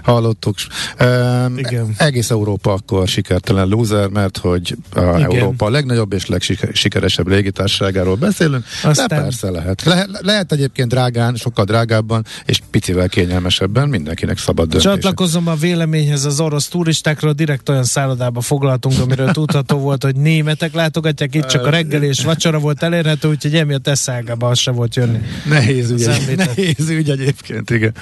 hallottuk. 0.02 0.56
E, 0.96 1.46
Igen. 1.56 1.94
Egész 1.96 2.30
Európa 2.30 2.72
akkor 2.72 3.08
sikertelen 3.08 3.68
loser, 3.68 4.08
mert 4.08 4.36
hogy 4.36 4.76
a 4.94 5.00
Igen. 5.00 5.22
Európa 5.22 5.66
a 5.66 5.70
legnagyobb 5.70 6.12
és 6.12 6.26
legsikeresebb 6.26 7.28
légitársaságáról 7.28 8.14
beszélünk, 8.14 8.64
Aztán... 8.82 9.06
de 9.08 9.20
persze 9.20 9.50
lehet. 9.50 9.82
Le, 9.82 10.06
lehet 10.20 10.52
egyébként 10.52 10.88
drágán, 10.88 11.34
sokkal 11.34 11.64
drágábban, 11.64 12.24
és 12.44 12.60
picivel 12.70 13.08
kényelmesebben 13.08 13.88
mindenkinek 13.88 14.33
szabad 14.38 14.68
döntése. 14.68 14.92
Csatlakozom 14.94 15.46
a 15.46 15.54
véleményhez 15.54 16.24
az 16.24 16.40
orosz 16.40 16.68
turistákról, 16.68 17.32
direkt 17.32 17.68
olyan 17.68 17.84
szállodába 17.84 18.40
foglaltunk, 18.40 19.00
amiről 19.00 19.30
tudható 19.30 19.78
volt, 19.78 20.02
hogy 20.02 20.16
németek 20.16 20.74
látogatják, 20.74 21.34
itt 21.34 21.46
csak 21.46 21.66
a 21.66 21.70
reggel 21.70 22.02
és 22.02 22.24
vacsora 22.24 22.58
volt 22.58 22.82
elérhető, 22.82 23.28
úgyhogy 23.28 23.54
emiatt 23.54 23.88
eszágába 23.88 24.48
az 24.48 24.58
se 24.58 24.70
volt 24.70 24.96
jönni. 24.96 25.18
Nehéz 25.48 25.90
ügy, 25.90 26.36
nehéz 26.36 26.88
ügy 26.88 27.10
egyébként, 27.10 27.70
igen. 27.70 27.94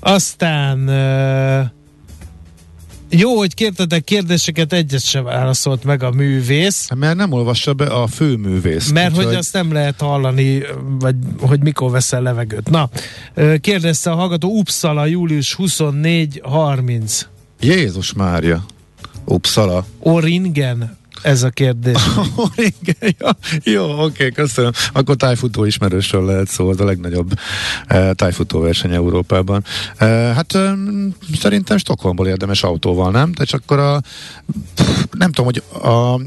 Aztán 0.00 0.78
uh, 0.88 1.79
jó, 3.10 3.36
hogy 3.36 3.54
kértetek 3.54 4.04
kérdéseket, 4.04 4.72
egyet 4.72 5.04
sem 5.04 5.24
válaszolt 5.24 5.84
meg 5.84 6.02
a 6.02 6.10
művész. 6.10 6.88
Mert 6.96 7.16
nem 7.16 7.32
olvassa 7.32 7.74
be 7.74 7.86
a 7.86 8.06
főművész. 8.06 8.90
Mert 8.90 9.16
hogy 9.16 9.34
azt 9.34 9.52
nem 9.52 9.72
lehet 9.72 10.00
hallani, 10.00 10.62
vagy 10.98 11.14
hogy 11.40 11.62
mikor 11.62 11.90
veszel 11.90 12.22
levegőt. 12.22 12.70
Na, 12.70 12.90
kérdezte 13.60 14.10
a 14.10 14.14
hallgató 14.14 14.58
Uppsala, 14.58 15.06
július 15.06 15.56
24-30. 15.58 17.20
Jézus 17.60 18.12
Mária. 18.12 18.64
Uppsala. 19.24 19.86
Oringen 19.98 20.98
ez 21.22 21.42
a 21.42 21.50
kérdés. 21.50 21.96
Igen, 22.80 23.14
ja. 23.18 23.36
Jó, 23.62 24.04
oké, 24.04 24.30
köszönöm. 24.30 24.70
Akkor 24.92 25.16
tájfutó 25.16 25.64
ismerősről 25.64 26.24
lehet 26.24 26.48
szó, 26.48 26.68
az 26.68 26.80
a 26.80 26.84
legnagyobb 26.84 27.32
uh, 27.90 28.10
tájfutó 28.10 28.60
verseny 28.60 28.94
Európában. 28.94 29.64
Uh, 30.00 30.08
hát 30.08 30.54
um, 30.54 31.14
szerintem 31.40 31.76
Stockholmból 31.76 32.26
érdemes 32.26 32.62
autóval, 32.62 33.10
nem? 33.10 33.32
De 33.32 33.44
csak 33.44 33.60
akkor 33.62 33.78
a, 33.78 34.00
nem 35.10 35.32
tudom, 35.32 35.44
hogy 35.44 35.62
a, 35.92 36.20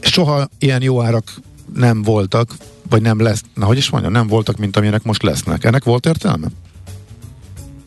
soha 0.00 0.48
ilyen 0.58 0.82
jó 0.82 1.02
árak 1.02 1.32
nem 1.74 2.02
voltak, 2.02 2.54
vagy 2.88 3.02
nem 3.02 3.20
lesz, 3.20 3.42
na 3.54 3.66
hogy 3.66 3.76
is 3.76 3.90
mondjam, 3.90 4.12
nem 4.12 4.26
voltak, 4.26 4.56
mint 4.56 4.76
amilyenek 4.76 5.02
most 5.02 5.22
lesznek. 5.22 5.64
Ennek 5.64 5.84
volt 5.84 6.06
értelme? 6.06 6.46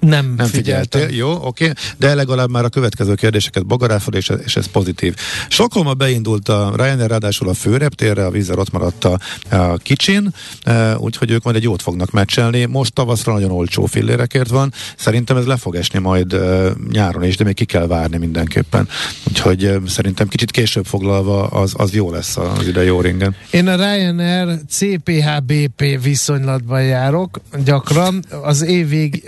Nem, 0.05 0.33
nem 0.37 0.47
figyeltél. 0.47 1.01
figyeltél. 1.01 1.17
Jó, 1.17 1.31
oké, 1.31 1.69
okay. 1.69 1.83
de 1.97 2.13
legalább 2.13 2.49
már 2.49 2.63
a 2.63 2.69
következő 2.69 3.13
kérdéseket 3.15 3.65
bogaráfod, 3.65 4.15
és, 4.15 4.31
és 4.45 4.55
ez 4.55 4.65
pozitív. 4.65 5.15
Sokolma 5.47 5.93
beindult 5.93 6.49
a 6.49 6.73
Ryanair, 6.75 7.09
ráadásul 7.09 7.49
a 7.49 7.53
főreptérre, 7.53 8.25
a 8.25 8.31
vízzel 8.31 8.59
ott 8.59 8.71
maradt 8.71 9.03
a, 9.03 9.19
a 9.49 9.77
kicsin, 9.77 10.33
e, 10.63 10.97
úgyhogy 10.97 11.31
ők 11.31 11.43
majd 11.43 11.55
egy 11.55 11.63
jót 11.63 11.81
fognak 11.81 12.11
meccselni. 12.11 12.65
Most 12.65 12.93
tavaszra 12.93 13.33
nagyon 13.33 13.51
olcsó 13.51 13.85
fillérekért 13.85 14.49
van. 14.49 14.73
Szerintem 14.97 15.37
ez 15.37 15.45
le 15.45 15.57
fog 15.57 15.75
esni 15.75 15.99
majd 15.99 16.33
e, 16.33 16.71
nyáron 16.91 17.23
is, 17.23 17.37
de 17.37 17.43
még 17.43 17.55
ki 17.55 17.65
kell 17.65 17.87
várni 17.87 18.17
mindenképpen. 18.17 18.87
Úgyhogy 19.27 19.63
e, 19.63 19.79
szerintem 19.87 20.27
kicsit 20.27 20.51
később 20.51 20.85
foglalva 20.85 21.47
az, 21.47 21.73
az 21.77 21.93
jó 21.93 22.11
lesz 22.11 22.37
az 22.37 22.67
ide 22.67 22.83
jó 22.83 23.01
ringen. 23.01 23.35
Én 23.51 23.67
a 23.67 23.75
Ryanair 23.75 24.59
CPH-BP 24.69 26.01
viszonylatban 26.03 26.83
járok 26.83 27.41
gyakran. 27.63 28.23
Az 28.41 28.61
év 28.61 28.89
vég, 28.89 29.23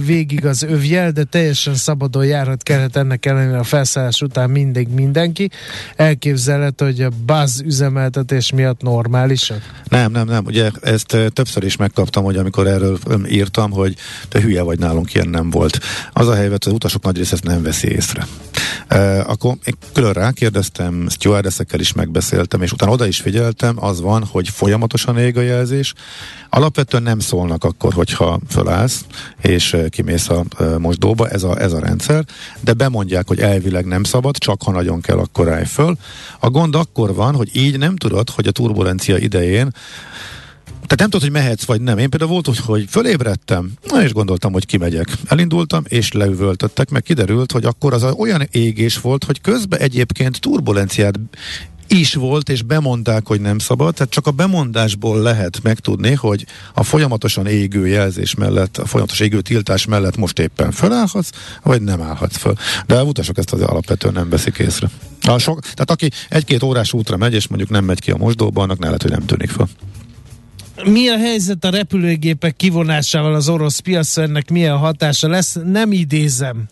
ég 0.00 0.06
végig 0.06 0.46
az 0.46 0.62
övjel, 0.62 1.10
de 1.10 1.24
teljesen 1.24 1.74
szabadon 1.74 2.24
járhat 2.24 2.62
kellett 2.62 2.96
ennek 2.96 3.26
ellenére 3.26 3.58
a 3.58 3.64
felszállás 3.64 4.20
után 4.20 4.50
mindig 4.50 4.88
mindenki. 4.88 5.50
Elképzelhető, 5.96 6.84
hogy 6.84 7.00
a 7.00 7.10
buzz 7.26 7.60
üzemeltetés 7.60 8.52
miatt 8.52 8.82
normálisak? 8.82 9.82
Nem, 9.88 10.12
nem, 10.12 10.26
nem. 10.26 10.44
Ugye 10.44 10.70
ezt 10.80 11.16
többször 11.32 11.64
is 11.64 11.76
megkaptam, 11.76 12.24
hogy 12.24 12.36
amikor 12.36 12.66
erről 12.66 12.98
írtam, 13.28 13.70
hogy 13.70 13.96
te 14.28 14.40
hülye 14.40 14.62
vagy 14.62 14.78
nálunk, 14.78 15.14
ilyen 15.14 15.28
nem 15.28 15.50
volt. 15.50 15.80
Az 16.12 16.28
a 16.28 16.34
helyzet, 16.34 16.64
az 16.64 16.72
utasok 16.72 17.02
nagy 17.02 17.16
része 17.16 17.32
ezt 17.32 17.44
nem 17.44 17.62
veszi 17.62 17.88
észre. 17.88 18.26
Uh, 18.94 19.30
akkor 19.30 19.56
én 19.64 19.74
külön 19.92 20.12
rákérdeztem, 20.12 21.08
stewardessekkel 21.08 21.80
is 21.80 21.92
megbeszéltem, 21.92 22.62
és 22.62 22.72
utána 22.72 22.92
oda 22.92 23.06
is 23.06 23.20
figyeltem, 23.20 23.84
az 23.84 24.00
van, 24.00 24.24
hogy 24.24 24.48
folyamatosan 24.48 25.18
ég 25.18 25.36
a 25.36 25.40
jelzés. 25.40 25.94
Alapvetően 26.48 27.02
nem 27.02 27.18
szólnak 27.18 27.64
akkor, 27.64 27.92
hogyha 27.92 28.40
fölállsz, 28.48 29.04
és 29.40 29.76
kimész 29.88 30.28
a 30.28 30.44
mosdóba, 30.78 31.28
ez 31.28 31.42
a, 31.42 31.60
ez 31.60 31.72
a 31.72 31.78
rendszer, 31.78 32.24
de 32.60 32.72
bemondják, 32.72 33.28
hogy 33.28 33.40
elvileg 33.40 33.84
nem 33.84 34.02
szabad, 34.02 34.38
csak 34.38 34.62
ha 34.62 34.70
nagyon 34.70 35.00
kell, 35.00 35.18
akkor 35.18 35.48
állj 35.48 35.66
föl. 35.66 35.96
A 36.40 36.50
gond 36.50 36.74
akkor 36.74 37.14
van, 37.14 37.34
hogy 37.34 37.56
így 37.56 37.78
nem 37.78 37.96
tudod, 37.96 38.30
hogy 38.30 38.46
a 38.46 38.50
turbulencia 38.50 39.16
idején 39.16 39.72
tehát 40.90 41.10
nem 41.10 41.20
tudod, 41.20 41.34
hogy 41.34 41.42
mehetsz 41.42 41.64
vagy 41.64 41.80
nem. 41.80 41.98
Én 41.98 42.10
például 42.10 42.30
volt, 42.30 42.58
hogy, 42.58 42.84
fölébredtem, 42.88 43.72
na 43.88 44.02
és 44.02 44.12
gondoltam, 44.12 44.52
hogy 44.52 44.66
kimegyek. 44.66 45.08
Elindultam, 45.24 45.82
és 45.88 46.12
leüvöltöttek, 46.12 46.90
meg 46.90 47.02
kiderült, 47.02 47.52
hogy 47.52 47.64
akkor 47.64 47.92
az 47.92 48.02
olyan 48.02 48.48
égés 48.50 49.00
volt, 49.00 49.24
hogy 49.24 49.40
közben 49.40 49.80
egyébként 49.80 50.40
turbulenciát 50.40 51.18
is 51.88 52.14
volt, 52.14 52.48
és 52.48 52.62
bemondták, 52.62 53.26
hogy 53.26 53.40
nem 53.40 53.58
szabad, 53.58 53.94
tehát 53.94 54.12
csak 54.12 54.26
a 54.26 54.30
bemondásból 54.30 55.20
lehet 55.20 55.62
megtudni, 55.62 56.14
hogy 56.14 56.46
a 56.74 56.82
folyamatosan 56.82 57.46
égő 57.46 57.86
jelzés 57.86 58.34
mellett, 58.34 58.76
a 58.76 58.86
folyamatos 58.86 59.20
égő 59.20 59.40
tiltás 59.40 59.86
mellett 59.86 60.16
most 60.16 60.38
éppen 60.38 60.70
fölállhatsz, 60.70 61.30
vagy 61.62 61.82
nem 61.82 62.00
állhatsz 62.00 62.36
föl. 62.36 62.54
De 62.86 62.98
a 62.98 63.02
utasok 63.02 63.38
ezt 63.38 63.52
az 63.52 63.60
alapvetően 63.60 64.14
nem 64.14 64.28
veszik 64.28 64.58
észre. 64.58 64.90
A 65.22 65.38
sok, 65.38 65.60
tehát 65.60 65.90
aki 65.90 66.10
egy-két 66.28 66.62
órás 66.62 66.92
útra 66.92 67.16
megy, 67.16 67.34
és 67.34 67.48
mondjuk 67.48 67.70
nem 67.70 67.84
megy 67.84 68.00
ki 68.00 68.10
a 68.10 68.16
mosdóba, 68.16 68.62
annak 68.62 68.78
ne 68.78 68.86
lehet, 68.86 69.02
hogy 69.02 69.10
nem 69.10 69.26
tűnik 69.26 69.50
fel. 69.50 69.68
Mi 70.84 71.08
a 71.08 71.16
helyzet 71.18 71.64
a 71.64 71.70
repülőgépek 71.70 72.56
kivonásával 72.56 73.34
az 73.34 73.48
orosz 73.48 73.78
piacra, 73.78 74.22
ennek 74.22 74.50
milyen 74.50 74.76
hatása 74.76 75.28
lesz? 75.28 75.56
Nem 75.64 75.92
idézem, 75.92 76.64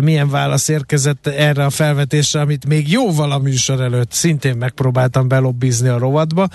milyen 0.00 0.30
válasz 0.30 0.68
érkezett 0.68 1.26
erre 1.26 1.64
a 1.64 1.70
felvetésre, 1.70 2.40
amit 2.40 2.66
még 2.66 2.90
jóval 2.90 3.32
a 3.32 3.38
műsor 3.38 3.80
előtt 3.80 4.12
szintén 4.12 4.56
megpróbáltam 4.56 5.28
belobbizni 5.28 5.88
a 5.88 5.98
rovatba. 5.98 6.48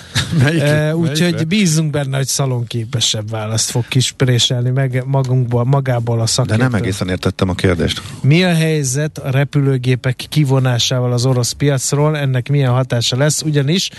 Úgyhogy 0.94 1.48
bízunk 1.48 1.92
benne, 1.92 2.18
hogy 2.18 2.28
szalonképesebb 2.28 3.30
választ 3.30 3.70
fog 3.70 3.88
kispréselni 3.88 4.70
meg 4.70 5.04
magunkból, 5.06 5.64
magából 5.64 6.22
a 6.22 6.26
szakértő. 6.26 6.58
De 6.58 6.64
nem 6.64 6.74
egészen 6.74 7.10
értettem 7.10 7.50
a 7.50 7.54
kérdést. 7.54 8.02
Mi 8.22 8.44
a 8.44 8.54
helyzet 8.54 9.18
a 9.18 9.32
repülőgépek 9.32 10.26
kivonásával 10.30 11.14
az 11.14 11.26
orosz 11.26 11.52
piacról? 11.52 12.18
Ennek 12.18 12.50
milyen 12.50 12.72
hatása 12.72 13.18
lesz? 13.18 13.42
Ugyanis 13.42 13.90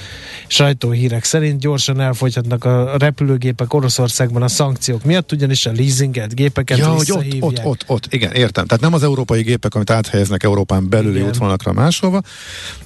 sajtóhírek 0.46 1.24
szerint 1.24 1.60
gyorsan 1.60 2.00
elfogyhatnak 2.00 2.63
a 2.64 2.96
repülőgépek 2.98 3.74
Oroszországban 3.74 4.42
a 4.42 4.48
szankciók 4.48 5.04
miatt, 5.04 5.32
ugyanis 5.32 5.66
a 5.66 5.72
leasinget 5.72 6.34
gépeket 6.34 6.78
ja, 6.78 6.88
hogy 6.88 7.10
ott, 7.10 7.26
ott, 7.40 7.64
ott, 7.64 7.84
ott, 7.86 8.06
igen, 8.10 8.32
értem. 8.32 8.66
Tehát 8.66 8.82
nem 8.82 8.94
az 8.94 9.02
európai 9.02 9.42
gépek, 9.42 9.74
amit 9.74 9.90
áthelyeznek 9.90 10.42
Európán 10.42 10.88
belüli 10.88 11.16
igen. 11.16 11.28
útvonalakra 11.28 11.72
máshova. 11.72 12.22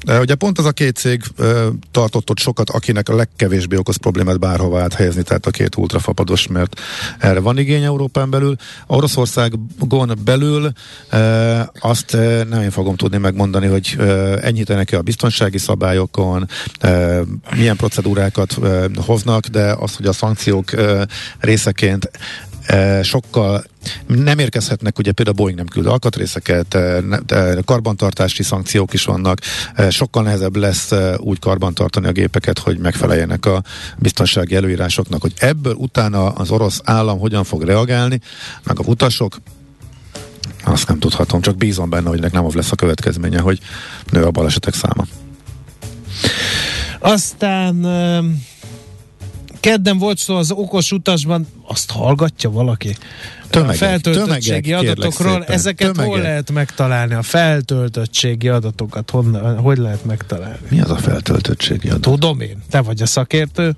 De 0.04 0.20
ugye 0.20 0.34
pont 0.34 0.58
az 0.58 0.64
a 0.64 0.72
két 0.72 0.96
cég 0.96 1.22
tartott 1.90 2.30
ott 2.30 2.38
sokat, 2.38 2.70
akinek 2.70 3.08
a 3.08 3.14
legkevésbé 3.14 3.76
okoz 3.76 3.96
problémát 3.96 4.38
bárhova 4.38 4.80
áthelyezni, 4.80 5.22
tehát 5.22 5.46
a 5.46 5.50
két 5.50 5.76
ultrafapados, 5.76 6.46
mert 6.46 6.80
erre 7.18 7.40
van 7.40 7.58
igény 7.58 7.82
Európán 7.82 8.30
belül. 8.30 8.56
Oroszországon 8.86 9.68
belül 10.24 10.72
azt 11.80 12.16
nem 12.48 12.62
én 12.62 12.70
fogom 12.70 12.96
tudni 12.96 13.18
megmondani, 13.18 13.66
hogy 13.66 13.96
enyhítenek-e 14.40 14.96
a 14.96 15.02
biztonsági 15.02 15.58
szabályokon, 15.58 16.48
milyen 17.56 17.76
procedúrákat 17.76 18.58
hoznak, 18.96 19.46
de 19.46 19.67
az, 19.72 19.96
hogy 19.96 20.06
a 20.06 20.12
szankciók 20.12 20.70
részeként 21.38 22.10
sokkal 23.02 23.64
nem 24.06 24.38
érkezhetnek, 24.38 24.98
ugye 24.98 25.12
például 25.12 25.36
Boeing 25.36 25.56
nem 25.58 25.66
küld 25.66 25.86
alkatrészeket, 25.86 26.78
karbantartási 27.64 28.42
szankciók 28.42 28.92
is 28.92 29.04
vannak, 29.04 29.38
sokkal 29.90 30.22
nehezebb 30.22 30.56
lesz 30.56 30.92
úgy 31.16 31.38
karbantartani 31.38 32.06
a 32.06 32.12
gépeket, 32.12 32.58
hogy 32.58 32.78
megfeleljenek 32.78 33.46
a 33.46 33.62
biztonsági 33.98 34.56
előírásoknak, 34.56 35.20
hogy 35.20 35.32
ebből 35.36 35.74
utána 35.74 36.28
az 36.28 36.50
orosz 36.50 36.80
állam 36.84 37.18
hogyan 37.18 37.44
fog 37.44 37.62
reagálni, 37.62 38.20
meg 38.64 38.78
a 38.78 38.82
utasok, 38.86 39.36
azt 40.64 40.88
nem 40.88 40.98
tudhatom, 40.98 41.40
csak 41.40 41.56
bízom 41.56 41.90
benne, 41.90 42.08
hogy 42.08 42.32
nem 42.32 42.48
lesz 42.54 42.72
a 42.72 42.76
következménye, 42.76 43.40
hogy 43.40 43.60
nő 44.10 44.24
a 44.24 44.30
balesetek 44.30 44.74
száma. 44.74 45.06
Aztán 46.98 47.74
kedden 49.60 49.98
volt 49.98 50.18
szó 50.18 50.36
az 50.36 50.50
okos 50.50 50.92
utasban, 50.92 51.46
azt 51.66 51.90
hallgatja 51.90 52.50
valaki? 52.50 52.96
Tömegek, 53.50 53.74
a 53.74 53.78
feltöltöttségi 53.78 54.70
tömegek, 54.70 54.98
adatokról, 54.98 55.44
ezeket 55.44 55.92
tömegek. 55.92 56.06
hol 56.06 56.20
lehet 56.20 56.50
megtalálni? 56.50 57.14
A 57.14 57.22
feltöltöttségi 57.22 58.48
adatokat 58.48 59.10
honnan, 59.10 59.58
hogy 59.58 59.78
lehet 59.78 60.04
megtalálni? 60.04 60.58
Mi 60.68 60.80
az 60.80 60.90
a 60.90 60.96
feltöltöttségi 60.96 61.88
adat? 61.88 62.00
Tudom 62.00 62.40
én, 62.40 62.62
te 62.70 62.80
vagy 62.80 63.02
a 63.02 63.06
szakértő. 63.06 63.76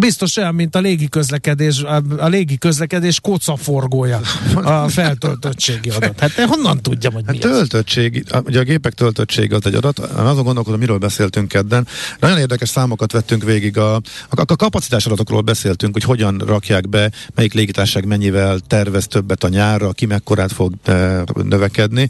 Biztos 0.00 0.36
olyan, 0.36 0.54
mint 0.54 0.76
a 0.76 0.78
légi 0.78 1.08
közlekedés, 1.08 1.82
a, 1.82 2.02
a 2.18 2.26
légi 2.26 2.58
közlekedés 2.58 3.20
kocaforgója 3.20 4.20
a 4.54 4.88
feltöltöttségi 4.88 5.90
adat. 5.90 6.20
Hát 6.20 6.32
honnan 6.32 6.82
tudjam, 6.82 7.12
hogy 7.12 7.24
mi 7.26 7.32
hát 7.32 7.40
töltöttség, 7.40 8.24
ugye 8.44 8.60
a 8.60 8.62
gépek 8.62 8.92
töltöttsége 8.92 9.56
az 9.56 9.66
egy 9.66 9.74
adat. 9.74 9.98
Azon 9.98 10.44
gondolkodom, 10.44 10.78
miről 10.78 10.98
beszéltünk 10.98 11.48
kedden. 11.48 11.86
Nagyon 12.20 12.38
érdekes 12.38 12.68
számokat 12.68 13.12
vettünk 13.12 13.42
végig. 13.42 13.78
A, 13.78 13.94
a, 13.94 14.02
a 14.30 14.56
kapacitás 14.56 15.06
adatokról 15.06 15.40
beszéltünk, 15.40 15.92
hogy 15.92 16.04
hogyan 16.04 16.38
rakják 16.46 16.88
be, 16.88 17.10
melyik 17.34 17.52
légitárság 17.52 18.04
mennyivel 18.04 18.58
tervez 18.58 19.06
többet 19.06 19.44
a 19.44 19.48
nyárra, 19.48 19.92
ki 19.92 20.06
mekkorát 20.06 20.52
fog 20.52 20.74
e, 20.84 21.24
növekedni. 21.42 22.08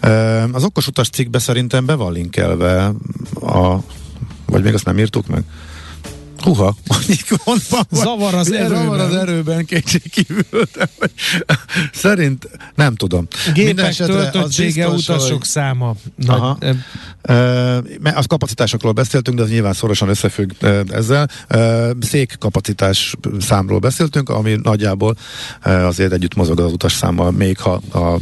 E, 0.00 0.42
az 0.42 0.64
okos 0.64 0.86
utas 0.86 1.08
cikkbe 1.08 1.38
szerintem 1.38 1.86
be 1.86 1.94
van 1.94 2.12
linkelve 2.12 2.92
a 3.40 3.78
vagy 4.46 4.62
még 4.62 4.74
azt 4.74 4.84
nem 4.84 4.98
írtuk 4.98 5.26
meg? 5.26 5.44
Huha, 6.44 6.76
Zavar 7.90 8.34
az 8.34 8.52
erőben. 8.52 8.82
Zavar 8.82 9.00
az 9.00 9.14
erőben 9.14 9.64
kétségkívül. 9.64 10.44
Szerint 11.92 12.48
nem 12.74 12.94
tudom. 12.94 13.26
Gépek 13.54 13.94
töltöttsége, 13.94 14.88
utasok 14.88 15.38
hogy... 15.38 15.42
száma. 15.42 15.94
Nagy, 16.16 16.38
Aha. 16.38 16.58
E, 17.22 17.82
az 18.14 18.26
kapacitásokról 18.26 18.92
beszéltünk, 18.92 19.36
de 19.36 19.42
az 19.42 19.48
nyilván 19.48 19.72
szorosan 19.72 20.08
összefügg 20.08 20.50
ezzel. 20.88 21.28
E, 21.48 21.90
szék 22.00 22.36
kapacitás 22.38 23.14
számról 23.40 23.78
beszéltünk, 23.78 24.28
ami 24.28 24.58
nagyjából 24.62 25.16
e, 25.60 25.86
azért 25.86 26.12
együtt 26.12 26.34
mozog 26.34 26.60
az 26.60 26.72
utas 26.72 26.92
számmal, 26.92 27.30
még 27.30 27.58
ha 27.58 27.72
a 27.92 28.18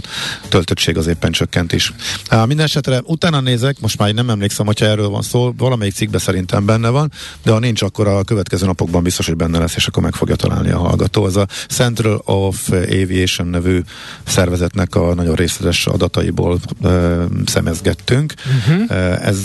töltöttség 0.48 0.96
az 0.96 1.06
éppen 1.06 1.32
csökkent 1.32 1.72
is. 1.72 1.92
E, 2.28 2.46
minden 2.46 2.64
esetre 2.64 3.00
utána 3.04 3.40
nézek, 3.40 3.80
most 3.80 3.98
már 3.98 4.12
nem 4.12 4.30
emlékszem, 4.30 4.66
hogyha 4.66 4.86
erről 4.86 5.08
van 5.08 5.22
szó, 5.22 5.52
valamelyik 5.56 5.94
cikkben 5.94 6.20
szerintem 6.20 6.66
benne 6.66 6.88
van, 6.88 7.12
de 7.42 7.50
ha 7.52 7.58
nincs, 7.58 7.82
akkor 7.82 8.06
a 8.16 8.24
következő 8.24 8.66
napokban 8.66 9.02
biztos, 9.02 9.26
hogy 9.26 9.36
benne 9.36 9.58
lesz, 9.58 9.76
és 9.76 9.86
akkor 9.86 10.02
meg 10.02 10.14
fogja 10.14 10.36
találni 10.36 10.70
a 10.70 10.78
hallgató. 10.78 11.24
Az 11.24 11.36
a 11.36 11.46
Central 11.68 12.22
of 12.24 12.70
Aviation 12.70 13.46
nevű 13.46 13.80
szervezetnek 14.24 14.94
a 14.94 15.14
nagyon 15.14 15.34
részletes 15.34 15.86
adataiból 15.86 16.58
uh, 16.80 17.24
szemezgettünk. 17.46 18.34
Uh-huh. 18.66 18.82
Uh, 18.82 19.26
ez 19.26 19.38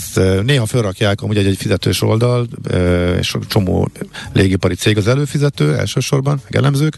néha 0.43 0.65
felrakják 0.65 1.21
amúgy 1.21 1.37
egy, 1.37 1.45
egy 1.45 1.57
fizetős 1.57 2.01
oldal, 2.01 2.47
uh, 2.71 3.15
és 3.19 3.35
csomó 3.47 3.89
légipari 4.33 4.75
cég 4.75 4.97
az 4.97 5.07
előfizető 5.07 5.75
elsősorban, 5.75 6.41
meg 6.43 6.55
elemzők, 6.55 6.97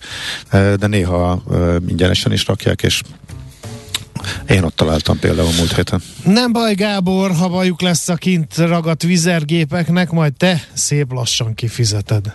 uh, 0.54 0.74
de 0.74 0.88
néha 0.88 1.44
uh, 1.46 1.76
ingyenesen 1.88 2.32
is 2.32 2.48
rakják, 2.48 2.84
és 2.84 3.02
én 4.50 4.64
ott 4.64 4.76
találtam 4.76 5.20
például 5.20 5.52
múlt 5.58 5.76
héten. 5.76 6.02
Nem 6.24 6.52
baj, 6.52 6.74
Gábor, 6.74 7.32
ha 7.32 7.48
bajuk 7.48 7.82
lesz 7.82 8.10
a 8.10 8.16
kint 8.16 8.58
ragadt 8.58 9.04
vizergépeknek, 9.04 10.12
majd 10.12 10.34
te 10.34 10.68
szép 10.74 11.12
lassan 11.12 11.54
kifizeted. 11.54 12.34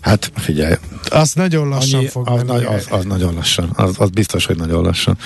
Hát 0.00 0.32
figyelj. 0.34 0.74
Az 1.10 1.32
nagyon 1.32 1.68
lassan 1.68 1.98
annyi, 1.98 2.08
fog 2.08 2.28
az, 2.28 2.42
menni. 2.42 2.64
Az, 2.64 2.86
az 2.90 3.04
nagyon 3.04 3.34
lassan. 3.34 3.72
Az, 3.74 3.94
az 3.98 4.10
biztos, 4.10 4.46
hogy 4.46 4.56
nagyon 4.56 4.82
lassan. 4.82 5.18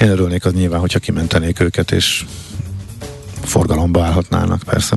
Én 0.00 0.08
örülnék 0.08 0.44
az 0.44 0.52
nyilván, 0.52 0.80
hogyha 0.80 0.98
kimentenék 0.98 1.60
őket, 1.60 1.90
és 1.90 2.24
forgalomba 3.42 4.04
állhatnának, 4.04 4.62
persze. 4.62 4.96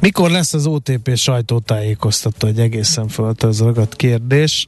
Mikor 0.00 0.30
lesz 0.30 0.54
az 0.54 0.66
OTP 0.66 1.16
sajtótájékoztató? 1.16 2.46
Egy 2.46 2.58
egészen 2.58 3.08
föltözragadt 3.08 3.96
kérdés. 3.96 4.66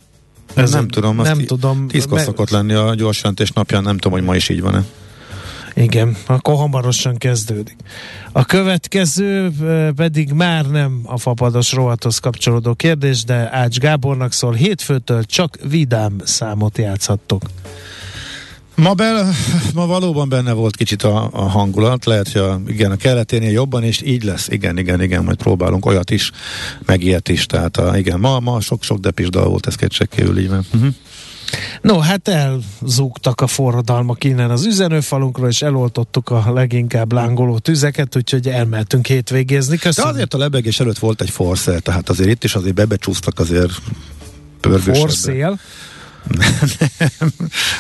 Ez 0.55 0.73
nem 0.73 0.89
tudom, 0.89 1.17
nem 1.17 1.45
tudom. 1.45 1.89
Tízkor 1.89 2.17
meg... 2.17 2.25
szokott 2.25 2.51
lenni 2.51 2.73
a 2.73 2.95
gyors 2.95 3.17
jelentés 3.17 3.51
napján, 3.51 3.83
nem 3.83 3.97
tudom, 3.97 4.13
hogy 4.13 4.27
ma 4.27 4.37
is 4.37 4.49
így 4.49 4.61
van-e. 4.61 4.85
Igen, 5.75 6.17
akkor 6.27 6.55
hamarosan 6.55 7.17
kezdődik. 7.17 7.77
A 8.33 8.45
következő 8.45 9.53
pedig 9.97 10.33
már 10.33 10.67
nem 10.67 11.01
a 11.05 11.19
fapados 11.19 11.73
rovathoz 11.73 12.19
kapcsolódó 12.19 12.75
kérdés, 12.75 13.25
de 13.25 13.49
Ács 13.53 13.79
Gábornak 13.79 14.33
szól, 14.33 14.53
hétfőtől 14.53 15.25
csak 15.25 15.59
vidám 15.69 16.13
számot 16.25 16.79
játszhattok. 16.79 17.43
Ma, 18.75 18.95
be, 18.95 19.29
ma 19.75 19.87
valóban 19.87 20.29
benne 20.29 20.53
volt 20.53 20.77
kicsit 20.77 21.03
a, 21.03 21.29
a 21.33 21.49
hangulat, 21.49 22.05
lehet, 22.05 22.33
hogy 22.33 22.41
a, 22.41 22.61
igen, 22.67 22.91
a 22.91 22.97
kelleténél 22.97 23.51
jobban, 23.51 23.83
és 23.83 24.03
így 24.03 24.25
lesz, 24.25 24.49
igen, 24.49 24.79
igen, 24.79 25.03
igen, 25.03 25.25
majd 25.25 25.37
próbálunk 25.37 25.87
olyat 25.87 26.11
is, 26.11 26.31
meg 26.87 27.03
ilyet 27.03 27.29
is, 27.29 27.47
tehát 27.47 27.77
a, 27.77 27.97
igen, 27.97 28.21
ma, 28.21 28.41
ma 28.41 28.61
sok-sok 28.61 28.99
depis 28.99 29.29
dal 29.29 29.49
volt, 29.49 29.67
ez 29.67 29.75
kétségkívül 29.75 30.39
így 30.39 30.49
van. 30.49 30.67
Uh-huh. 30.75 30.95
No, 31.81 31.99
hát 31.99 32.29
elzúgtak 32.29 33.41
a 33.41 33.47
forradalmak 33.47 34.25
innen 34.25 34.51
az 34.51 34.67
üzenőfalunkról, 34.67 35.49
és 35.49 35.63
eloltottuk 35.63 36.31
a 36.31 36.53
leginkább 36.53 37.13
lángoló 37.13 37.59
tüzeket, 37.59 38.17
úgyhogy 38.17 38.49
elmehetünk 38.49 39.07
hétvégézni. 39.07 39.77
Köszönöm. 39.77 40.11
De 40.11 40.17
azért 40.17 40.35
a 40.35 40.39
lebegés 40.39 40.81
előtt 40.81 40.99
volt 40.99 41.21
egy 41.21 41.31
forszél, 41.31 41.81
tehát 41.81 42.09
azért 42.09 42.29
itt 42.29 42.45
is 42.45 42.55
azért 42.55 42.75
bebecsúsztak 42.75 43.39
azért 43.39 43.73
pörgősebben. 44.61 45.01
Forszél? 45.01 45.59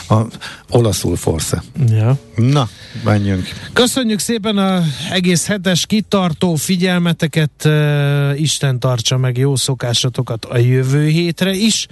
A 0.08 0.20
olaszul 0.68 1.16
forsze. 1.16 1.62
Ja. 1.88 2.18
Na, 2.36 2.68
menjünk. 3.04 3.48
Köszönjük 3.72 4.18
szépen 4.18 4.58
a 4.58 4.82
egész 5.10 5.46
hetes 5.46 5.86
kitartó 5.86 6.54
figyelmeteket. 6.54 7.68
Isten 8.36 8.78
tartsa 8.78 9.16
meg 9.16 9.36
jó 9.38 9.56
szokásatokat 9.56 10.44
a 10.44 10.58
jövő 10.58 11.06
hétre 11.06 11.52
is. 11.52 11.86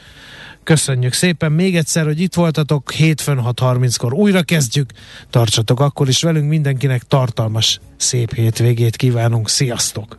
Köszönjük 0.64 1.12
szépen 1.12 1.52
még 1.52 1.76
egyszer, 1.76 2.04
hogy 2.04 2.20
itt 2.20 2.34
voltatok. 2.34 2.92
Hétfőn 2.92 3.40
6.30-kor 3.44 4.12
újra 4.12 4.42
kezdjük. 4.42 4.90
Tartsatok 5.30 5.80
akkor 5.80 6.08
is 6.08 6.22
velünk. 6.22 6.48
Mindenkinek 6.48 7.02
tartalmas, 7.02 7.80
szép 7.96 8.34
hétvégét 8.34 8.96
kívánunk. 8.96 9.48
Sziasztok! 9.48 10.18